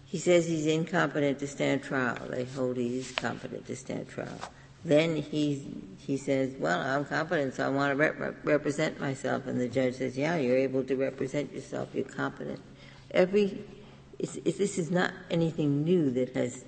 [0.05, 2.19] he says he's incompetent to stand trial.
[2.31, 4.39] They hold he is competent to stand trial.
[4.85, 5.67] Then he
[5.99, 9.95] he says, "Well, I'm competent, so I want to rep- represent myself." And the judge
[9.95, 11.89] says, "Yeah, you're able to represent yourself.
[11.95, 12.61] You're competent."
[13.11, 13.65] Every
[14.19, 16.65] it's, it's, this is not anything new that has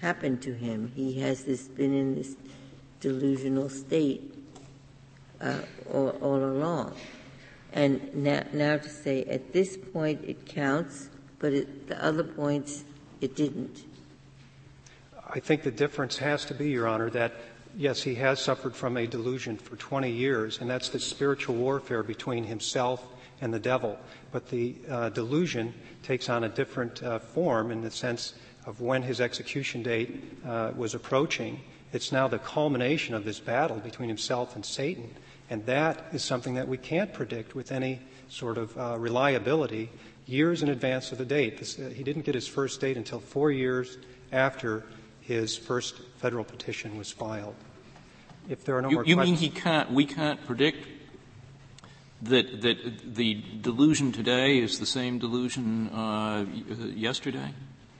[0.00, 0.92] happened to him.
[0.94, 2.36] He has this been in this
[3.00, 4.34] delusional state
[5.40, 5.60] uh,
[5.92, 6.94] all, all along.
[7.72, 12.84] And now, now to say at this point it counts but at the other points
[13.20, 13.84] it didn't.
[15.28, 17.32] I think the difference has to be, Your Honor, that
[17.76, 22.02] yes, he has suffered from a delusion for 20 years, and that's the spiritual warfare
[22.02, 23.04] between himself
[23.40, 23.98] and the devil.
[24.32, 28.34] But the uh, delusion takes on a different uh, form in the sense
[28.66, 31.60] of when his execution date uh, was approaching.
[31.92, 35.14] It's now the culmination of this battle between himself and Satan.
[35.50, 39.90] And that is something that we can't predict with any sort of uh, reliability
[40.26, 41.58] years in advance of the date.
[41.58, 43.98] This, uh, he didn't get his first date until four years
[44.32, 44.84] after
[45.26, 47.56] his first federal petition was filed.
[48.48, 49.40] If there are no you, more you questions.
[49.40, 50.86] mean he can't, we can't predict
[52.22, 56.46] that, that the delusion today is the same delusion uh,
[56.94, 57.52] yesterday?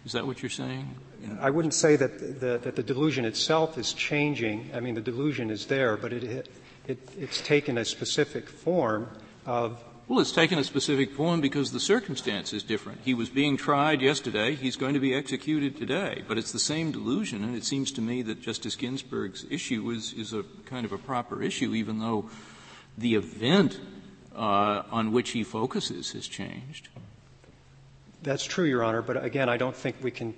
[0.04, 0.94] Is that what you're saying?
[1.40, 4.70] I wouldn't say that the, that the delusion itself is changing.
[4.72, 6.48] I mean, the delusion is there, but it,
[6.86, 9.08] it, it's taken a specific form
[9.44, 13.00] of well, it's taken a specific form because the circumstance is different.
[13.04, 14.54] He was being tried yesterday.
[14.54, 16.22] He's going to be executed today.
[16.28, 20.12] But it's the same delusion, and it seems to me that Justice Ginsburg's issue is,
[20.12, 22.30] is a kind of a proper issue, even though
[22.96, 23.80] the event
[24.36, 26.88] uh, on which he focuses has changed.
[28.22, 29.02] That's true, Your Honor.
[29.02, 30.34] But again, I don't think we can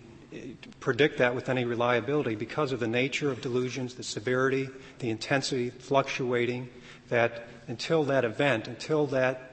[0.80, 5.70] predict that with any reliability because of the nature of delusions, the severity, the intensity
[5.70, 6.68] fluctuating,
[7.08, 9.47] that until that event, until that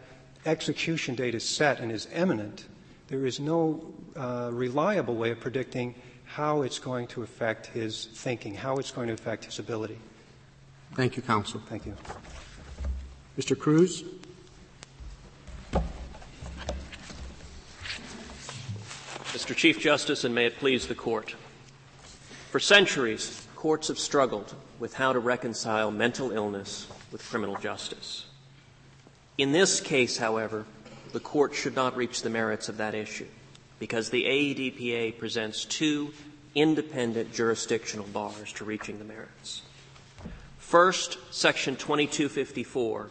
[0.45, 2.65] execution date is set and is imminent,
[3.07, 8.53] there is no uh, reliable way of predicting how it's going to affect his thinking,
[8.53, 9.97] how it's going to affect his ability.
[10.93, 11.61] Thank you, counsel.
[11.67, 11.95] Thank you.
[13.37, 13.57] Mr.
[13.57, 14.03] Cruz?
[19.33, 19.55] Mr.
[19.55, 21.35] Chief Justice, and may it please the Court.
[22.51, 28.25] For centuries, courts have struggled with how to reconcile mental illness with criminal justice.
[29.37, 30.65] In this case, however,
[31.11, 33.27] the Court should not reach the merits of that issue
[33.79, 36.13] because the AEDPA presents two
[36.55, 39.61] independent jurisdictional bars to reaching the merits.
[40.57, 43.09] First, Section 2254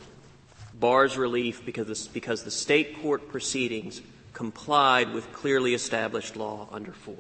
[0.80, 4.00] bars relief because, because the state court proceedings
[4.32, 7.18] complied with clearly established law under Ford.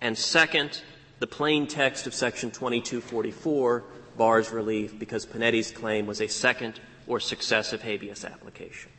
[0.00, 0.80] And second,
[1.18, 3.84] the plain text of Section 2244
[4.16, 8.90] bars relief because Panetti's claim was a second or successive habeas application.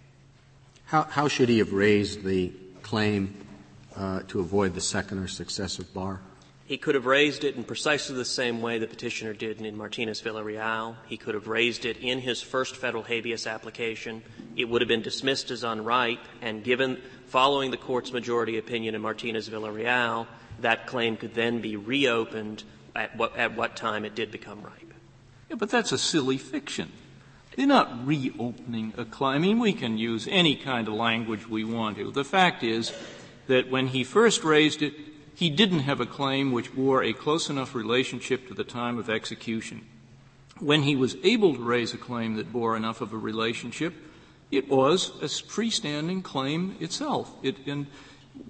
[0.85, 3.35] How, how should he have raised the claim
[3.95, 6.19] uh, to avoid the second or successive bar?
[6.65, 10.21] He could have raised it in precisely the same way the petitioner did in Martinez
[10.21, 10.95] Villarreal.
[11.05, 14.23] He could have raised it in his first federal habeas application.
[14.55, 19.01] It would have been dismissed as unripe, and given following the court's majority opinion in
[19.01, 20.27] Martinez Villarreal,
[20.61, 22.63] that claim could then be reopened
[22.95, 24.93] at what, at what time it did become ripe.
[25.49, 26.91] Yeah, but that's a silly fiction.
[27.55, 29.35] They're not reopening a claim.
[29.35, 32.11] I mean, we can use any kind of language we want to.
[32.11, 32.93] The fact is
[33.47, 34.93] that when he first raised it,
[35.35, 39.09] he didn't have a claim which bore a close enough relationship to the time of
[39.09, 39.81] execution.
[40.59, 43.93] When he was able to raise a claim that bore enough of a relationship,
[44.51, 47.33] it was a freestanding claim itself.
[47.41, 47.87] It, and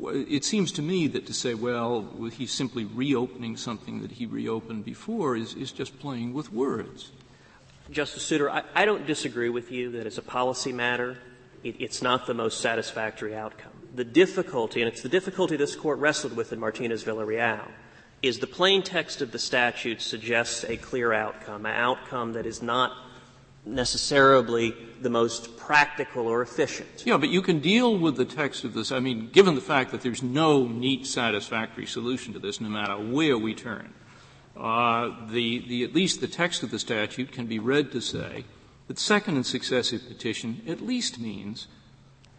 [0.01, 4.83] it seems to me that to say, well, he's simply reopening something that he reopened
[4.85, 7.11] before is, is just playing with words.
[7.91, 11.17] Justice Souter, I, I don't disagree with you that as a policy matter,
[11.63, 15.99] it, it's not the most satisfactory outcome the difficulty, and it's the difficulty this court
[15.99, 17.67] wrestled with in Martinez Villarreal,
[18.21, 22.61] is the plain text of the statute suggests a clear outcome, an outcome that is
[22.61, 22.93] not
[23.65, 27.03] necessarily the most practical or efficient.
[27.05, 28.91] Yeah, but you can deal with the text of this.
[28.91, 32.95] I mean, given the fact that there's no neat, satisfactory solution to this, no matter
[32.95, 33.93] where we turn,
[34.57, 38.45] uh, the, the, at least the text of the statute can be read to say
[38.87, 41.67] that second and successive petition at least means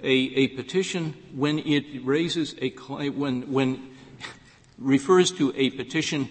[0.03, 3.90] a, a petition when it raises a claim, when, when
[4.79, 6.29] refers to a petition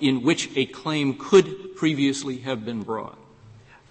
[0.00, 3.18] in which a claim could previously have been brought.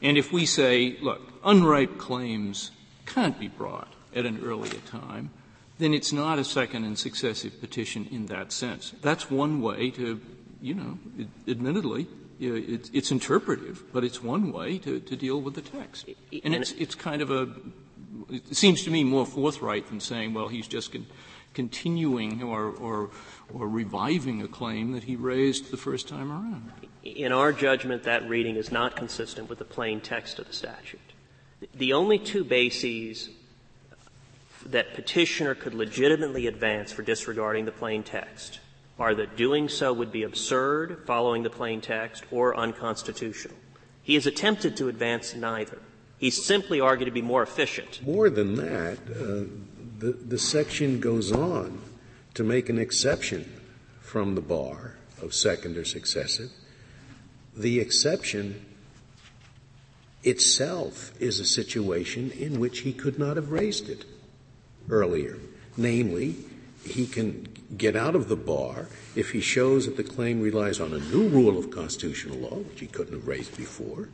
[0.01, 2.71] And if we say, look, unripe claims
[3.05, 5.29] can't be brought at an earlier time,
[5.77, 8.93] then it's not a second and successive petition in that sense.
[9.01, 10.21] That's one way to,
[10.65, 10.97] you know,
[11.47, 12.08] admittedly,
[12.39, 16.10] it's, it's interpretive, but it's one way to, to deal with the text.
[16.43, 17.49] And it's, it's kind of a
[18.30, 21.06] it seems to me more forthright than saying, well, he's just con-
[21.54, 23.12] continuing or, or,
[23.54, 26.71] or reviving a claim that he raised the first time around.
[27.04, 30.99] In our judgment, that reading is not consistent with the plain text of the statute.
[31.75, 33.30] The only two bases
[34.65, 38.60] that petitioner could legitimately advance for disregarding the plain text
[38.97, 43.58] are that doing so would be absurd following the plain text or unconstitutional.
[44.01, 45.79] He has attempted to advance neither.
[46.17, 48.01] He simply argued to be more efficient.
[48.05, 49.45] More than that, uh,
[49.99, 51.79] the, the section goes on
[52.36, 53.62] to make an exception
[54.01, 56.51] from the bar of second or successive.
[57.55, 58.65] The exception
[60.23, 64.05] itself is a situation in which he could not have raised it
[64.89, 65.38] earlier.
[65.77, 66.36] Namely,
[66.86, 67.47] he can
[67.78, 71.28] get out of the bar if he shows that the claim relies on a new
[71.28, 74.10] rule of constitutional law, which he couldn't have raised before,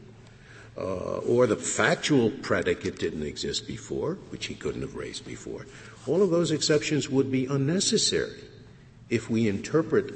[0.77, 5.65] uh, or the factual predicate didn't exist before, which he couldn't have raised before.
[6.07, 8.43] All of those exceptions would be unnecessary
[9.09, 10.13] if we interpret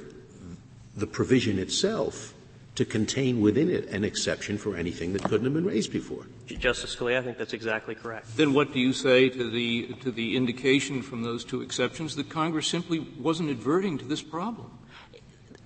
[0.96, 2.34] the provision itself
[2.76, 6.26] to contain within it an exception for anything that couldn't have been raised before.
[6.46, 8.38] Justice Scalia, I think that's exactly correct.
[8.38, 12.30] Then what do you say to the, to the indication from those two exceptions that
[12.30, 14.72] Congress simply wasn't adverting to this problem?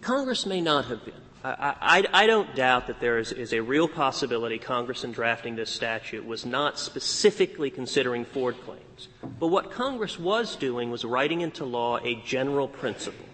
[0.01, 1.13] Congress may not have been.
[1.43, 5.55] I, I, I, don't doubt that there is, is, a real possibility Congress in drafting
[5.55, 9.07] this statute was not specifically considering Ford claims.
[9.39, 13.25] But what Congress was doing was writing into law a general principle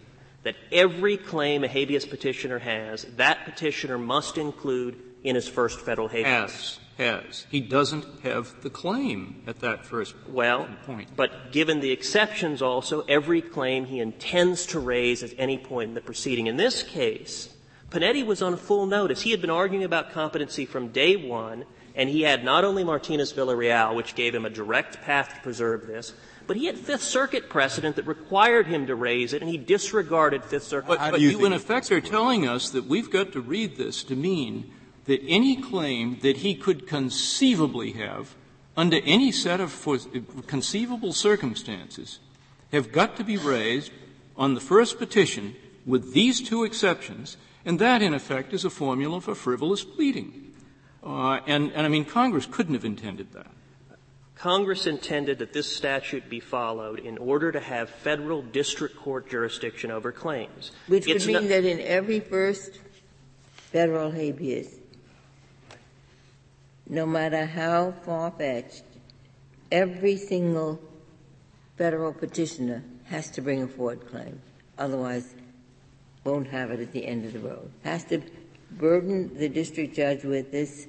[0.43, 6.08] that every claim a habeas petitioner has, that petitioner must include in his first federal
[6.08, 6.52] habeas.
[6.52, 7.46] Has, has.
[7.50, 11.10] He doesn't have the claim at that first well, point.
[11.16, 15.96] But given the exceptions also, every claim he intends to raise at any point in
[15.96, 16.48] the proceeding.
[16.48, 17.54] In this case,
[17.89, 19.22] Panetti was on full notice.
[19.22, 21.66] He had been arguing about competency from day one,
[21.96, 25.88] and he had not only Martinez Villarreal, which gave him a direct path to preserve
[25.88, 26.14] this,
[26.48, 30.43] but he had Fifth Circuit precedent that required him to raise it, and he disregarded
[30.43, 30.88] Fifth Circuit.
[30.88, 34.16] But, but you, in effect, are telling us that we've got to read this to
[34.16, 34.72] mean
[35.06, 38.36] that any claim that he could conceivably have
[38.78, 39.88] under any set of
[40.47, 42.20] conceivable circumstances
[42.72, 43.91] have got to be raised
[44.36, 49.22] on the first petition with these two exceptions, and that, in effect, is a formula
[49.22, 50.53] for frivolous pleading.
[51.03, 53.47] Uh, and, and I mean, Congress couldn't have intended that.
[54.36, 59.91] Congress intended that this statute be followed in order to have federal district court jurisdiction
[59.91, 60.72] over claims.
[60.88, 62.80] Which it's would mean that in every first
[63.56, 64.74] federal habeas,
[66.88, 68.83] no matter how far-fetched,
[69.71, 70.79] every single
[71.77, 74.41] federal petitioner has to bring a Ford claim.
[74.77, 75.33] Otherwise,
[76.23, 77.71] won't have it at the end of the road.
[77.83, 78.21] Has to
[78.71, 80.88] burden the district judge with this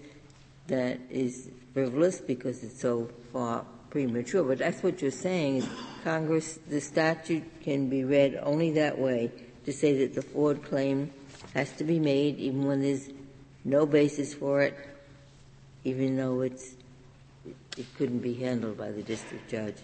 [0.67, 4.43] that is frivolous because it's so far premature.
[4.43, 5.69] But that's what you're saying is
[6.03, 9.31] Congress, the statute can be read only that way
[9.65, 11.11] to say that the Ford claim
[11.55, 13.09] has to be made even when there's
[13.65, 14.75] no basis for it,
[15.87, 16.75] even though it's
[17.77, 19.77] it couldn't be handled by the district judge.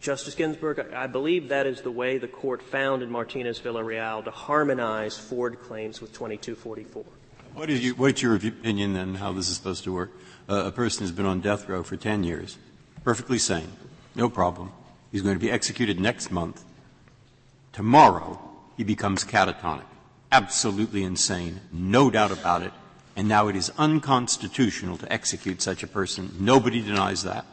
[0.00, 4.30] Justice Ginsburg, I believe that is the way the court found in Martinez Villarreal to
[4.30, 7.04] harmonize Ford claims with 2244.
[7.54, 10.12] What is you, what's your opinion then how this is supposed to work?
[10.48, 12.56] Uh, a person has been on death row for 10 years,
[13.02, 13.72] perfectly sane,
[14.14, 14.70] no problem.
[15.10, 16.62] He's going to be executed next month.
[17.72, 18.40] Tomorrow,
[18.76, 19.86] he becomes catatonic,
[20.30, 22.72] absolutely insane, no doubt about it,
[23.18, 26.32] and now it is unconstitutional to execute such a person.
[26.38, 27.44] Nobody denies that.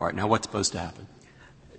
[0.00, 1.06] All right, now what's supposed to happen?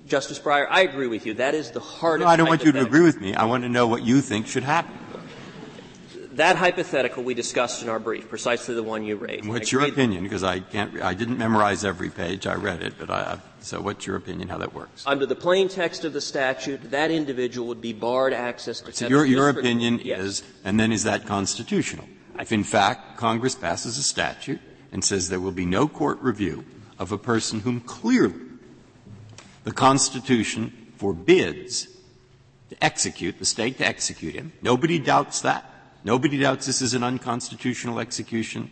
[0.07, 1.33] Justice Breyer, I agree with you.
[1.33, 2.23] That is the hardest.
[2.23, 3.33] No, I don't want you to agree with me.
[3.33, 4.95] I want to know what you think should happen.
[6.33, 9.47] That hypothetical we discussed in our brief, precisely the one you raised.
[9.47, 10.21] What's your opinion?
[10.21, 12.45] Because I can't, I didn't memorize every page.
[12.45, 15.03] I read it, but I, so what's your opinion how that works?
[15.07, 18.93] Under the plain text of the statute, that individual would be barred access to.
[18.93, 20.19] So your, your opinion yes.
[20.19, 22.05] is, and then is that constitutional?
[22.39, 24.61] If in fact Congress passes a statute
[24.91, 26.65] and says there will be no court review
[26.99, 28.35] of a person whom clearly
[29.63, 31.87] the Constitution forbids
[32.69, 35.69] to execute, the state to execute him, nobody doubts that.
[36.03, 38.69] Nobody doubts this is an unconstitutional execution,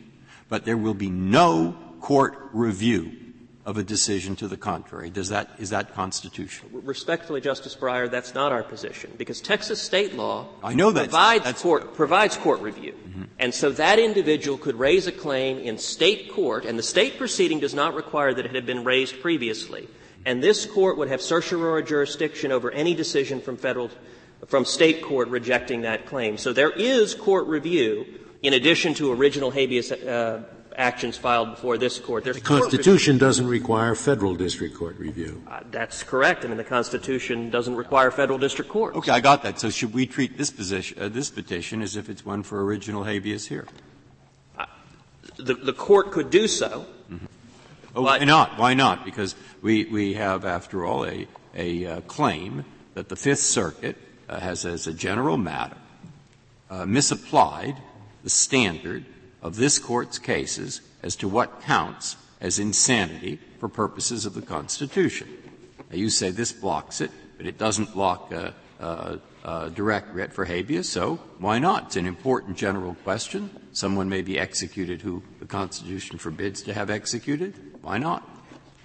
[0.50, 3.12] but there will be no court review
[3.66, 5.10] of a decision to the contrary.
[5.10, 6.70] Does that, is that constitutional?
[6.82, 11.46] Respectfully, Justice Breyer, that's not our position because Texas state law I know that's, provides,
[11.46, 12.92] that's court, provides court review.
[12.92, 13.24] Mm-hmm.
[13.40, 17.60] And so that individual could raise a claim in state court and the state proceeding
[17.60, 19.88] does not require that it had been raised previously.
[20.26, 23.92] And this court would have certiorari jurisdiction over any decision from federal,
[24.48, 26.38] from state court rejecting that claim.
[26.38, 28.06] So there is court review
[28.42, 30.44] in addition to original habeas uh,
[30.76, 32.24] actions filed before this court.
[32.24, 35.44] There's the Constitution doesn't require federal district court review.
[35.48, 36.46] Uh, that's correct.
[36.46, 38.96] I mean, the Constitution doesn't require federal district court.
[38.96, 39.60] Okay, I got that.
[39.60, 43.04] So should we treat this position, uh, this petition as if it's one for original
[43.04, 43.68] habeas here?
[44.58, 44.66] Uh,
[45.38, 46.86] the, the court could do so.
[47.12, 47.26] Mm-hmm.
[47.96, 48.58] Oh, why not?
[48.58, 49.06] Why not?
[49.06, 52.66] Because we, we have, after all, a, a uh, claim
[52.96, 53.98] that the Fifth Circuit
[54.28, 55.78] uh, has, as a general matter,
[56.70, 57.76] uh, misapplied
[58.24, 59.06] the standard
[59.44, 65.28] of this court's cases as to what counts as insanity for purposes of the Constitution.
[65.92, 70.34] Now, you say this blocks it, but it doesn't block a, a, a direct writ
[70.34, 71.88] for habeas, so why not?
[71.88, 73.50] It's an important general question.
[73.74, 77.54] Someone may be executed who the Constitution forbids to have executed.
[77.82, 78.28] Why not?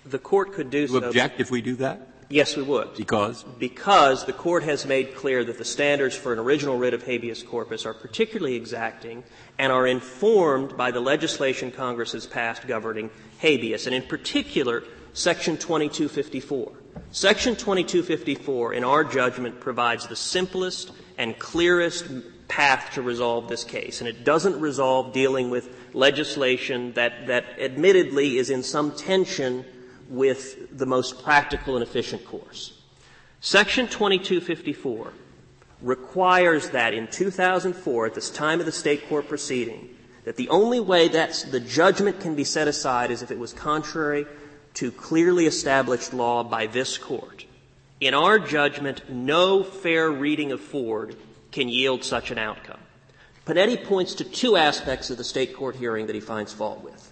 [0.04, 1.04] The court could do you so.
[1.04, 2.08] object if we do that?
[2.30, 2.94] Yes, we would.
[2.94, 3.42] Because?
[3.58, 7.42] Because the court has made clear that the standards for an original writ of habeas
[7.42, 9.24] corpus are particularly exacting
[9.58, 13.08] and are informed by the legislation Congress has passed governing
[13.38, 16.72] habeas, and in particular, Section 2254.
[17.12, 22.06] Section 2254, in our judgment, provides the simplest and clearest
[22.46, 28.36] path to resolve this case, and it doesn't resolve dealing with legislation that, that admittedly
[28.36, 29.64] is in some tension
[30.08, 32.80] with the most practical and efficient course.
[33.40, 35.12] Section 2254
[35.82, 39.88] requires that in 2004, at this time of the state court proceeding,
[40.24, 43.52] that the only way that the judgment can be set aside is if it was
[43.52, 44.26] contrary
[44.74, 47.44] to clearly established law by this court.
[48.00, 51.16] In our judgment, no fair reading of Ford
[51.50, 52.80] can yield such an outcome.
[53.46, 57.07] Panetti points to two aspects of the state court hearing that he finds fault with.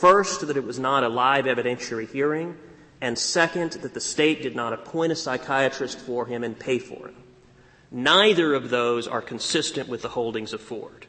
[0.00, 2.56] First, that it was not a live evidentiary hearing,
[3.02, 7.08] and second, that the state did not appoint a psychiatrist for him and pay for
[7.08, 7.16] him.
[7.90, 11.04] Neither of those are consistent with the holdings of Ford.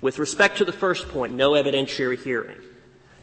[0.00, 2.56] With respect to the first point, no evidentiary hearing,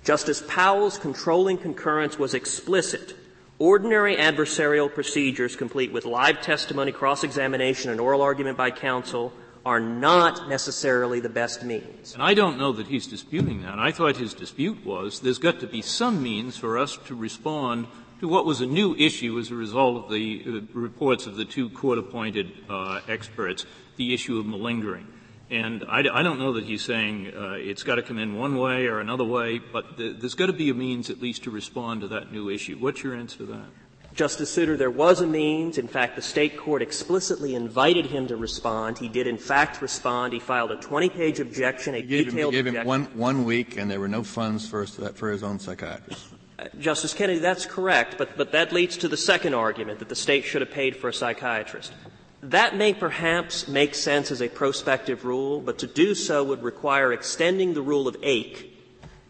[0.04, 3.16] Justice Powell's controlling concurrence was explicit.
[3.58, 9.34] Ordinary adversarial procedures, complete with live testimony, cross examination, and oral argument by counsel,
[9.70, 12.16] are not necessarily the best means.
[12.16, 13.78] And I don't know that he's disputing that.
[13.78, 17.86] I thought his dispute was there's got to be some means for us to respond
[18.20, 21.46] to what was a new issue as a result of the uh, reports of the
[21.46, 25.06] two court-appointed uh, experts, the issue of malingering.
[25.52, 28.58] And I, I don't know that he's saying uh, it's got to come in one
[28.58, 31.52] way or another way, but the, there's got to be a means at least to
[31.52, 32.76] respond to that new issue.
[32.80, 33.70] What's your answer to that?
[34.14, 35.78] Justice Souter, there was a means.
[35.78, 38.98] In fact, the state court explicitly invited him to respond.
[38.98, 40.34] He did, in fact, respond.
[40.34, 43.78] He filed a 20-page objection, a you detailed gave him, gave him one, one week,
[43.78, 46.26] and there were no funds for, for his own psychiatrist.
[46.58, 50.16] Uh, Justice Kennedy, that's correct, but, but that leads to the second argument that the
[50.16, 51.94] state should have paid for a psychiatrist.
[52.42, 57.14] That may perhaps make sense as a prospective rule, but to do so would require
[57.14, 58.76] extending the rule of Ake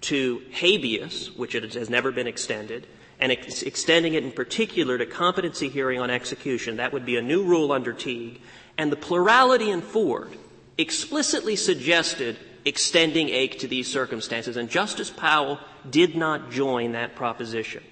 [0.01, 2.87] to habeas, which it has never been extended,
[3.19, 6.77] and ex- extending it in particular to competency hearing on execution.
[6.77, 8.41] That would be a new rule under Teague.
[8.77, 10.31] And the plurality in Ford
[10.77, 15.59] explicitly suggested extending Ake to these circumstances, and Justice Powell
[15.89, 17.83] did not join that proposition.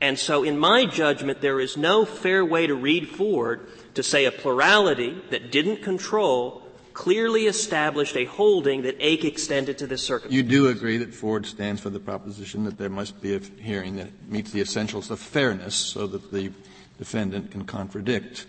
[0.00, 4.26] And so, in my judgment, there is no fair way to read Ford to say
[4.26, 6.63] a plurality that didn't control
[6.94, 10.34] clearly established a holding that Ake extended to this circumstance.
[10.34, 13.96] You do agree that Ford stands for the proposition that there must be a hearing
[13.96, 16.52] that meets the essentials of fairness so that the
[16.96, 18.46] defendant can contradict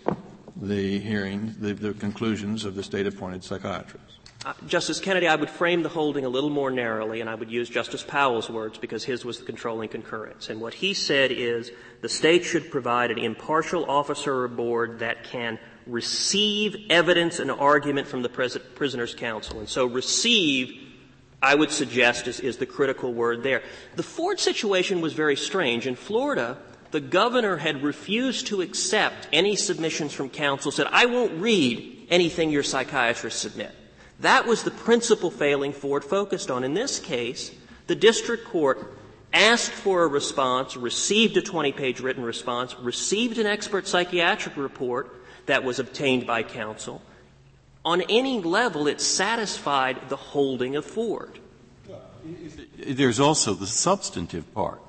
[0.56, 4.20] the hearing, the, the conclusions of the state appointed psychiatrist.
[4.46, 7.50] Uh, Justice Kennedy, I would frame the holding a little more narrowly, and I would
[7.50, 10.48] use Justice Powell's words because his was the controlling concurrence.
[10.48, 15.24] And what he said is the state should provide an impartial officer or board that
[15.24, 19.60] can receive evidence and argument from the prisoner's counsel.
[19.60, 20.80] And so receive,
[21.40, 23.62] I would suggest, is, is the critical word there.
[23.94, 25.86] The Ford situation was very strange.
[25.86, 26.58] In Florida,
[26.90, 32.50] the governor had refused to accept any submissions from counsel, said, I won't read anything
[32.50, 33.72] your psychiatrists submit.
[34.20, 36.64] That was the principal failing Ford focused on.
[36.64, 37.50] In this case,
[37.86, 38.94] the district court
[39.32, 45.14] asked for a response, received a 20 page written response, received an expert psychiatric report,
[45.46, 47.02] that was obtained by counsel.
[47.84, 51.38] On any level, it satisfied the holding of Ford.
[52.76, 54.80] There's also the substantive part.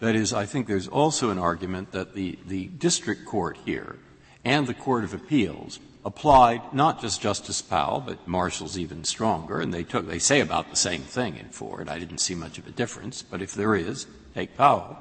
[0.00, 3.96] That is, I think there's also an argument that the, the district court here
[4.44, 9.72] and the Court of Appeals applied not just Justice Powell, but Marshall's even stronger, and
[9.72, 11.88] they took, they say about the same thing in Ford.
[11.88, 14.96] I didn't see much of a difference, but if there is, take Powell.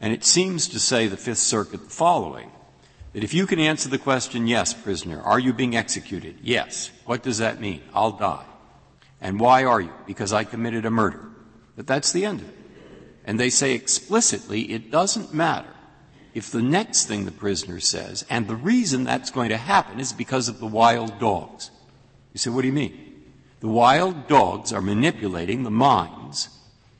[0.00, 2.50] And it seems to say the Fifth Circuit the following
[3.18, 6.38] that if you can answer the question, yes, prisoner, are you being executed?
[6.40, 6.92] Yes.
[7.04, 7.82] What does that mean?
[7.92, 8.44] I'll die.
[9.20, 9.92] And why are you?
[10.06, 11.26] Because I committed a murder.
[11.74, 12.54] But that's the end of it.
[13.24, 15.74] And they say explicitly it doesn't matter
[16.32, 20.12] if the next thing the prisoner says, and the reason that's going to happen is
[20.12, 21.72] because of the wild dogs.
[22.34, 23.24] You say, what do you mean?
[23.58, 26.50] The wild dogs are manipulating the minds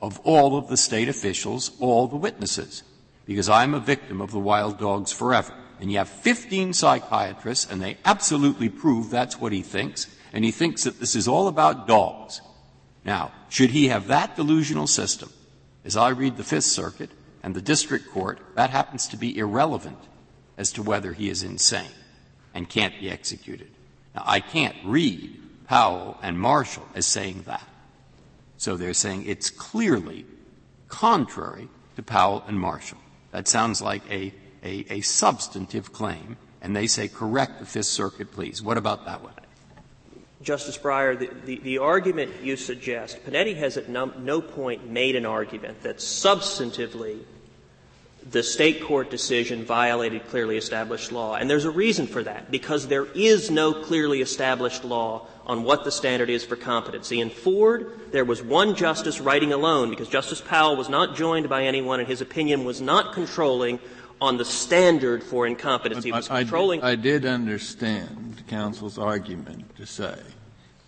[0.03, 2.83] of all of the state officials, all the witnesses,
[3.25, 7.81] because I'm a victim of the wild dogs forever and you have 15 psychiatrists, and
[7.81, 11.87] they absolutely prove that's what he thinks, and he thinks that this is all about
[11.87, 12.41] dogs.
[13.05, 15.31] Now, should he have that delusional system,
[15.85, 17.11] as I read the Fifth Circuit
[17.43, 19.99] and the District Court, that happens to be irrelevant
[20.57, 21.91] as to whether he is insane
[22.53, 23.71] and can't be executed.
[24.15, 27.67] Now, I can't read Powell and Marshall as saying that.
[28.57, 30.27] So they're saying it's clearly
[30.89, 32.99] contrary to Powell and Marshall.
[33.31, 34.35] That sounds like a
[34.69, 38.63] a, a substantive claim, and they say, correct the Fifth Circuit, please.
[38.63, 39.33] What about that one?
[40.43, 45.17] Justice Breyer, the, the, the argument you suggest, Panetti has at no, no point made
[45.17, 47.19] an argument that substantively
[48.31, 51.35] the state court decision violated clearly established law.
[51.35, 55.83] And there's a reason for that, because there is no clearly established law on what
[55.83, 57.21] the standard is for competency.
[57.21, 61.65] In Ford, there was one justice writing alone, because Justice Powell was not joined by
[61.65, 63.81] anyone and his opinion was not controlling
[64.21, 66.13] on the standard for incompetency.
[66.13, 66.83] was controlling.
[66.83, 70.17] I, I, did understand counsel's argument to say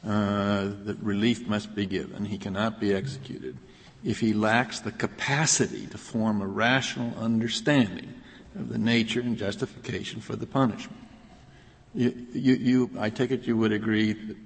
[0.07, 2.25] uh, that relief must be given.
[2.25, 3.57] He cannot be executed
[4.05, 8.15] if he lacks the capacity to form a rational understanding
[8.57, 10.97] of the nature and justification for the punishment.
[11.95, 14.37] You, you, you I take it you would agree that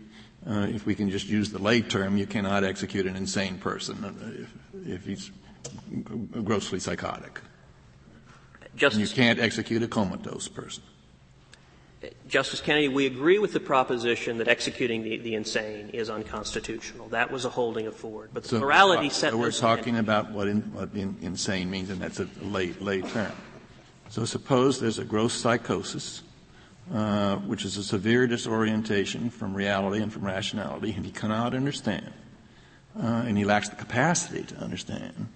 [0.47, 4.47] uh, if we can just use the lay term, you cannot execute an insane person
[4.75, 5.31] if, if he's
[6.45, 7.41] grossly psychotic.
[8.77, 10.83] Justice, you can't execute a comatose person.
[12.29, 17.09] Justice Kennedy, we agree with the proposition that executing the, the insane is unconstitutional.
[17.09, 18.31] That was a holding of Ford.
[18.33, 19.31] But the so, plurality uh, set.
[19.31, 23.03] So we're talking about what, in, what in, insane means, and that's a lay, lay
[23.03, 23.33] term.
[24.11, 26.23] So suppose there's a gross psychosis,
[26.93, 32.13] uh, which is a severe disorientation from reality and from rationality, and he cannot understand,
[32.99, 35.29] uh, and he lacks the capacity to understand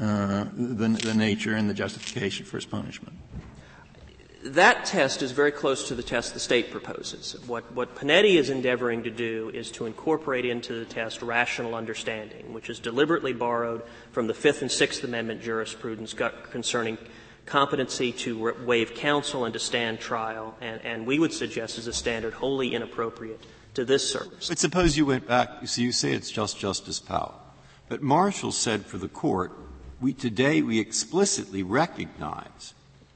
[0.00, 3.16] uh, the, the nature and the justification for his punishment.
[4.44, 7.36] That test is very close to the test the state proposes.
[7.46, 12.52] What, what Panetti is endeavoring to do is to incorporate into the test rational understanding,
[12.52, 13.82] which is deliberately borrowed
[14.12, 16.14] from the Fifth and Sixth Amendment jurisprudence
[16.50, 16.98] concerning
[17.46, 21.92] competency to waive counsel and to stand trial, and, and we would suggest is a
[21.92, 23.40] standard wholly inappropriate
[23.74, 24.48] to this service.
[24.48, 27.40] But suppose you went back, you see, you say it's just Justice Powell.
[27.88, 29.52] But Marshall said for the court,
[30.00, 32.74] we, today we explicitly recognize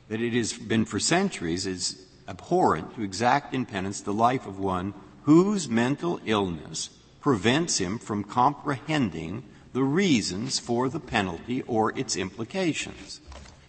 [0.08, 4.58] that it has been for centuries is abhorrent to exact in penance the life of
[4.58, 12.16] one whose mental illness prevents him from comprehending the reasons for the penalty or its
[12.16, 13.20] implications.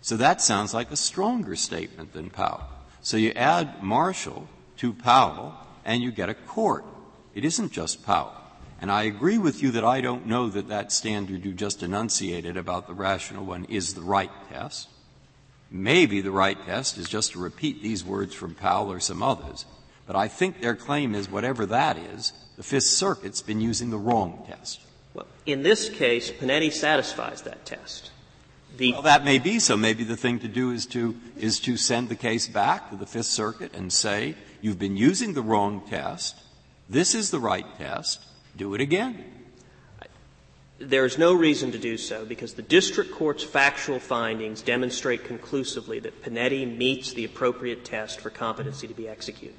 [0.02, 2.64] So that sounds like a stronger statement than Powell.
[3.02, 4.48] So you add Marshall
[4.78, 5.56] to Powell
[5.86, 6.84] and you get a court.
[7.36, 8.34] It isn't just Powell.
[8.84, 12.58] And I agree with you that I don't know that that standard you just enunciated
[12.58, 14.90] about the rational one is the right test.
[15.72, 19.64] Maybe the right test is just to repeat these words from Powell or some others.
[20.06, 23.98] But I think their claim is whatever that is, the Fifth Circuit's been using the
[23.98, 24.82] wrong test.
[25.14, 28.12] Well, in this case, Panetti satisfies that test.
[28.76, 29.78] The well, that may be so.
[29.78, 33.06] Maybe the thing to do is to, is to send the case back to the
[33.06, 36.36] Fifth Circuit and say, you've been using the wrong test.
[36.90, 38.20] This is the right test
[38.58, 39.24] do it again.
[40.80, 46.24] There's no reason to do so because the district court's factual findings demonstrate conclusively that
[46.24, 49.56] Panetti meets the appropriate test for competency to be executed.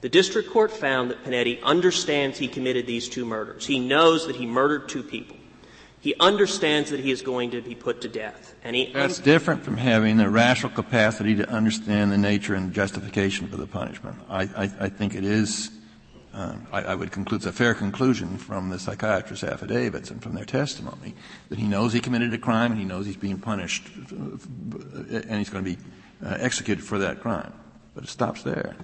[0.00, 3.66] The district court found that Panetti understands he committed these two murders.
[3.66, 5.36] He knows that he murdered two people.
[6.00, 8.54] He understands that he is going to be put to death.
[8.62, 12.72] And he That's un- different from having the rational capacity to understand the nature and
[12.72, 14.16] justification for the punishment.
[14.28, 15.70] I, I, I think it is
[16.72, 20.44] I, I, would conclude it's a fair conclusion from the psychiatrist's affidavits and from their
[20.44, 21.14] testimony
[21.48, 25.50] that he knows he committed a crime and he knows he's being punished and he's
[25.50, 25.78] going to be
[26.24, 27.52] uh, executed for that crime.
[27.94, 28.76] But it stops there.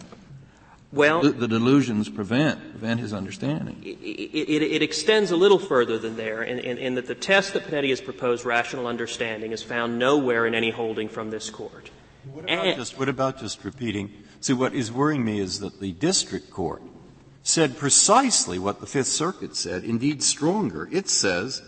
[0.92, 3.82] Well, the, the delusions prevent prevent his understanding.
[3.84, 7.52] It, it, it extends a little further than there, in, in, in, that the test
[7.54, 11.90] that Panetti has proposed, rational understanding, is found nowhere in any holding from this court.
[12.32, 14.12] What about, just, what about just repeating?
[14.40, 16.82] See, what is worrying me is that the district court
[17.44, 20.88] said precisely what the Fifth Circuit said, indeed stronger.
[20.90, 21.62] It says,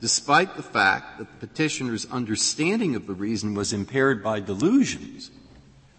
[0.00, 5.32] despite the fact that the petitioner's understanding of the reason was impaired by delusions,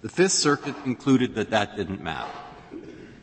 [0.02, 2.32] the Fifth Circuit concluded that that didn't matter.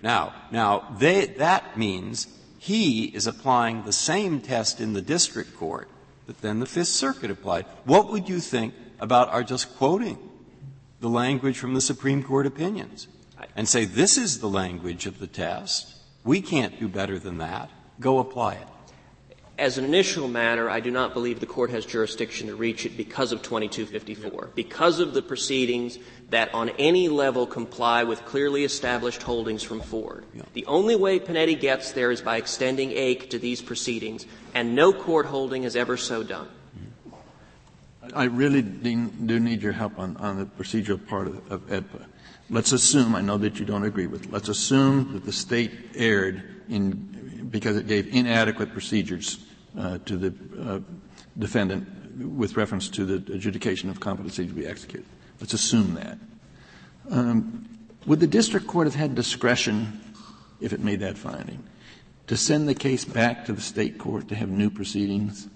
[0.03, 2.29] Now, now they, that means
[2.59, 5.89] he is applying the same test in the district court
[6.27, 7.65] that then the Fifth Circuit applied.
[7.85, 10.19] What would you think about our just quoting
[11.01, 13.09] the language from the Supreme Court opinions?
[13.57, 15.95] And say, this is the language of the test.
[16.25, 17.71] We can't do better than that.
[17.99, 18.69] Go apply it.
[19.59, 22.97] As an initial matter, I do not believe the court has jurisdiction to reach it
[22.97, 25.99] because of 2254, because of the proceedings
[26.31, 30.25] that on any level comply with clearly established holdings from Ford.
[30.33, 30.43] Yeah.
[30.55, 34.25] The only way Panetti gets there is by extending Ake to these proceedings,
[34.55, 36.49] and no court holding has ever so done.
[38.15, 42.07] I really do need your help on, on the procedural part of, of AEDPA.
[42.51, 46.43] Let's assume, I know that you don't agree with, let's assume that the state erred
[46.69, 49.39] in, because it gave inadequate procedures
[49.79, 50.81] uh, to the uh,
[51.39, 51.87] defendant
[52.19, 55.07] with reference to the adjudication of competency to be executed.
[55.39, 56.19] Let's assume that.
[57.09, 57.69] Um,
[58.07, 60.01] would the district court have had discretion,
[60.61, 61.63] if it made that finding,
[62.27, 65.49] to send the case back to the state court to have new proceedings?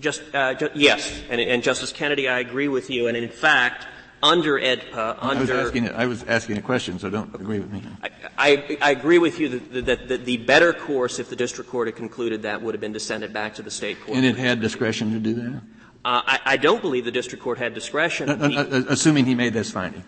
[0.00, 3.06] Just, uh, ju- yes, and, and Justice Kennedy, I agree with you.
[3.06, 3.86] And in fact,
[4.22, 5.36] under AEDPA, under.
[5.36, 7.82] I was asking, I was asking a question, so don't agree with me.
[8.02, 11.70] I, I, I agree with you that, that, that, the better course, if the district
[11.70, 14.16] court had concluded that, would have been to send it back to the state court.
[14.16, 15.62] And it had discretion to do that?
[16.04, 18.28] Uh, I, I, don't believe the district court had discretion.
[18.28, 20.04] No, no, no, assuming he made this finding.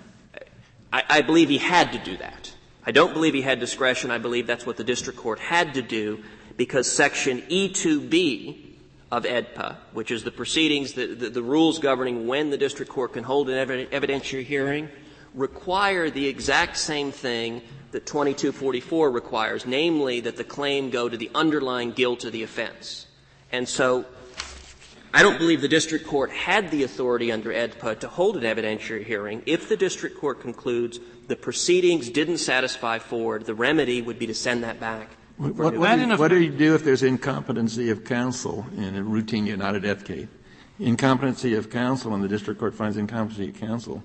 [0.92, 2.52] I, I believe he had to do that.
[2.86, 4.10] I don't believe he had discretion.
[4.10, 6.22] I believe that's what the district court had to do
[6.56, 8.67] because section E2B
[9.10, 13.14] of AEDPA, which is the proceedings, the, the, the, rules governing when the district court
[13.14, 14.88] can hold an evidentiary hearing,
[15.34, 21.30] require the exact same thing that 2244 requires, namely that the claim go to the
[21.34, 23.06] underlying guilt of the offense.
[23.50, 24.04] And so
[25.14, 29.04] I don't believe the district court had the authority under AEDPA to hold an evidentiary
[29.04, 29.42] hearing.
[29.46, 34.34] If the district court concludes the proceedings didn't satisfy Ford, the remedy would be to
[34.34, 35.08] send that back.
[35.38, 38.96] What, what, what, do, you, what do you do if there's incompetency of counsel in
[38.96, 40.26] a routine United death case?
[40.80, 44.02] Incompetency of counsel, and the district court finds incompetency of counsel.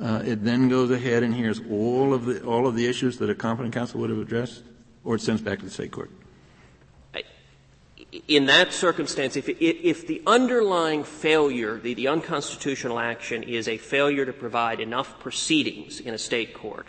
[0.00, 3.28] Uh, it then goes ahead and hears all of the all of the issues that
[3.28, 4.62] a competent counsel would have addressed,
[5.04, 6.10] or it sends back to the state court
[8.26, 14.26] in that circumstance, if, if the underlying failure, the, the unconstitutional action, is a failure
[14.26, 16.88] to provide enough proceedings in a state court,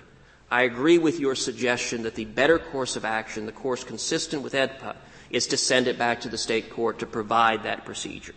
[0.52, 4.54] I agree with your suggestion that the better course of action, the course consistent with
[4.54, 4.97] AEDPA,
[5.30, 8.36] is to send it back to the state court to provide that procedure.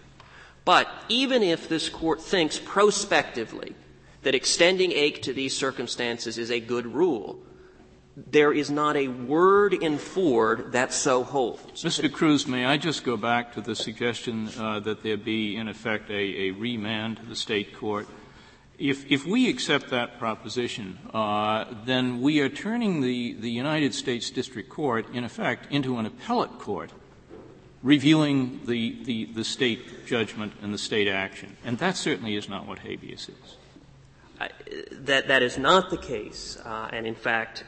[0.64, 3.74] But even if this court thinks prospectively
[4.22, 7.42] that extending Ake to these circumstances is a good rule,
[8.16, 11.82] there is not a word in Ford that so holds.
[11.82, 12.10] Mr.
[12.10, 16.10] Cruz, may I just go back to the suggestion uh, that there be, in effect,
[16.10, 18.06] a, a, remand to the state court?
[18.78, 24.30] If, if we accept that proposition, uh, then we are turning the, the United States
[24.30, 26.90] District Court, in effect, into an appellate court
[27.82, 31.56] reviewing the, the, the state judgment and the state action.
[31.64, 33.56] And that certainly is not what habeas is.
[34.40, 34.48] Uh,
[34.90, 36.56] that, that is not the case.
[36.64, 37.64] Uh, and in fact,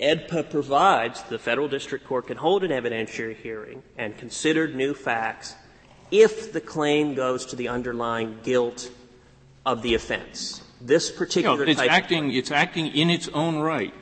[0.00, 5.54] AEDPA provides the federal district court can hold an evidentiary hearing and consider new facts
[6.10, 8.90] if the claim goes to the underlying guilt
[9.66, 10.62] of the offense.
[10.80, 13.92] This particular no, it's acting, it's acting in its own right.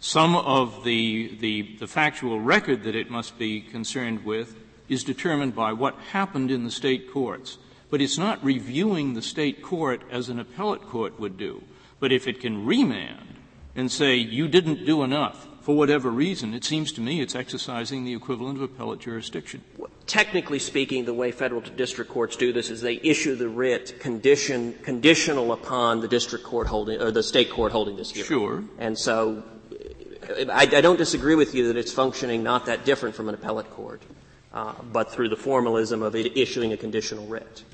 [0.00, 4.56] Some of the, the, the factual record that it must be concerned with
[4.88, 7.56] is determined by what happened in the state courts.
[7.90, 11.62] But it's not reviewing the state court as an appellate court would do.
[12.00, 13.36] But if it can remand
[13.76, 18.04] and say you didn't do enough for whatever reason, it seems to me it's exercising
[18.04, 19.62] the equivalent of appellate jurisdiction.
[20.06, 24.74] Technically speaking, the way federal district courts do this is they issue the writ condition,
[24.82, 28.28] conditional upon the district court holding, or the state court holding this hearing.
[28.28, 28.64] Sure.
[28.78, 29.42] And so,
[30.52, 33.70] I, I don't disagree with you that it's functioning not that different from an appellate
[33.70, 34.02] court,
[34.52, 37.64] uh, but through the formalism of issuing a conditional writ.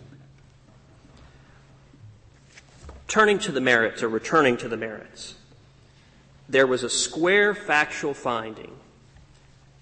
[3.08, 5.34] Turning to the merits, or returning to the merits
[6.50, 8.72] there was a square factual finding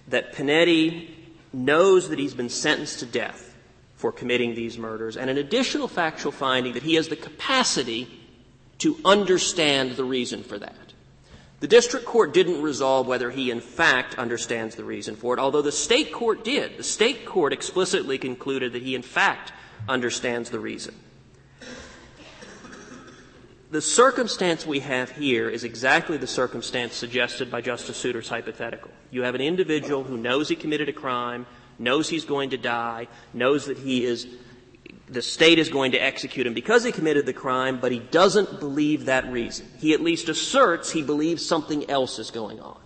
[0.08, 1.08] that Panetti
[1.52, 3.56] knows that he's been sentenced to death
[3.96, 8.08] for committing these murders, and an additional factual finding that he has the capacity
[8.78, 10.76] to understand the reason for that.
[11.60, 15.62] The district court didn't resolve whether he in fact understands the reason for it, although
[15.62, 16.76] the state court did.
[16.76, 19.52] The state court explicitly concluded that he in fact
[19.88, 20.94] understands the reason
[23.70, 28.90] the circumstance we have here is exactly the circumstance suggested by Justice Souter's hypothetical.
[29.10, 31.46] You have an individual who knows he committed a crime,
[31.78, 34.26] knows he's going to die, knows that he is,
[35.08, 38.58] the state is going to execute him because he committed the crime, but he doesn't
[38.58, 39.68] believe that reason.
[39.78, 42.80] He at least asserts he believes something else is going on.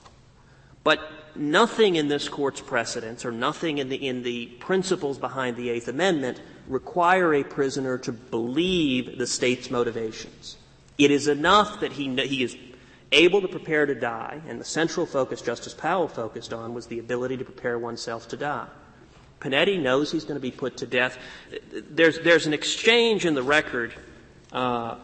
[0.83, 0.99] But
[1.37, 5.87] nothing in this court's precedents or nothing in the, in the principles behind the Eighth
[5.87, 10.57] Amendment require a prisoner to believe the state's motivations.
[10.99, 12.57] It is enough that he, he is
[13.13, 16.99] able to prepare to die, and the central focus Justice Powell focused on was the
[16.99, 18.69] ability to prepare oneself to die.
[19.41, 21.19] Panetti knows he's going to be put to death.
[21.73, 23.93] There's, there's an exchange in the record
[24.53, 24.97] uh,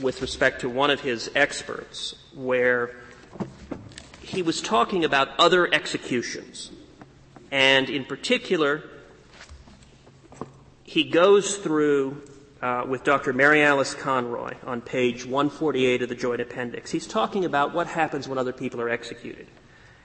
[0.00, 2.96] with respect to one of his experts where
[4.20, 6.70] he was talking about other executions.
[7.50, 8.82] And in particular,
[10.82, 12.22] he goes through
[12.64, 13.34] uh, with Dr.
[13.34, 16.90] Mary Alice Conroy on page 148 of the Joint Appendix.
[16.90, 19.46] He's talking about what happens when other people are executed.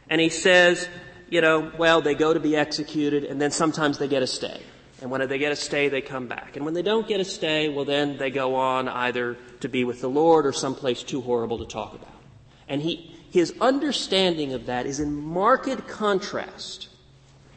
[0.10, 0.90] And he says,
[1.30, 4.62] you know, well, they go to be executed and then sometimes they get a stay.
[5.02, 6.58] And when they get a stay, they come back.
[6.58, 9.86] And when they don't get a stay, well, then they go on either to be
[9.86, 12.20] with the Lord or someplace too horrible to talk about.
[12.68, 16.90] And he, his understanding of that is in marked contrast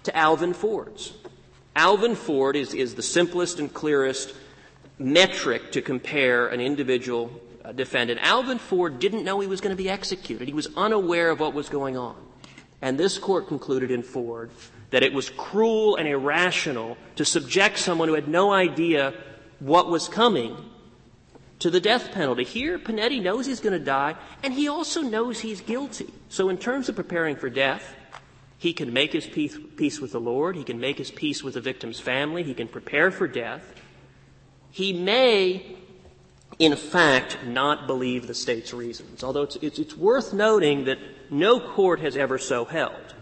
[0.05, 1.12] to Alvin Ford's.
[1.74, 4.32] Alvin Ford is, is the simplest and clearest
[5.03, 7.30] metric to compare an individual
[7.64, 8.20] uh, defendant.
[8.22, 10.48] Alvin Ford didn't know he was going to be executed.
[10.48, 12.16] He was unaware of what was going on.
[12.80, 14.50] And this court concluded in Ford
[14.90, 19.14] that it was cruel and irrational to subject someone who had no idea
[19.61, 20.57] what was coming
[21.61, 22.42] to the death penalty.
[22.42, 26.12] Here, Panetti knows he's going to die, and he also knows he's guilty.
[26.28, 27.94] So in terms of preparing for death,
[28.59, 31.55] he can make his peace, peace with the Lord, he can make his peace with
[31.55, 33.74] the victim's family, he can prepare for death,
[34.73, 35.77] he may
[36.59, 39.25] in fact, not believe the state's reasons.
[39.25, 40.99] Although it's, it's, it's worth noting that
[41.29, 43.14] no court has ever so held.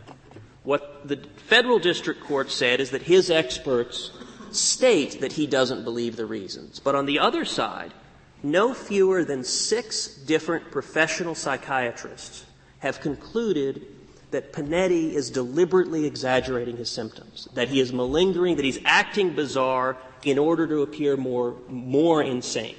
[0.63, 4.11] What the federal district court said is that his experts
[4.51, 6.81] state that he doesn't believe the reasons.
[6.81, 7.95] But on the other side,
[8.43, 12.45] no fewer than six different professional psychiatrists
[12.81, 13.87] have concluded
[14.33, 19.97] that Panetti is deliberately exaggerating his symptoms, that he is malingering, that he's acting bizarre
[20.25, 22.77] in order to appear more, more insane.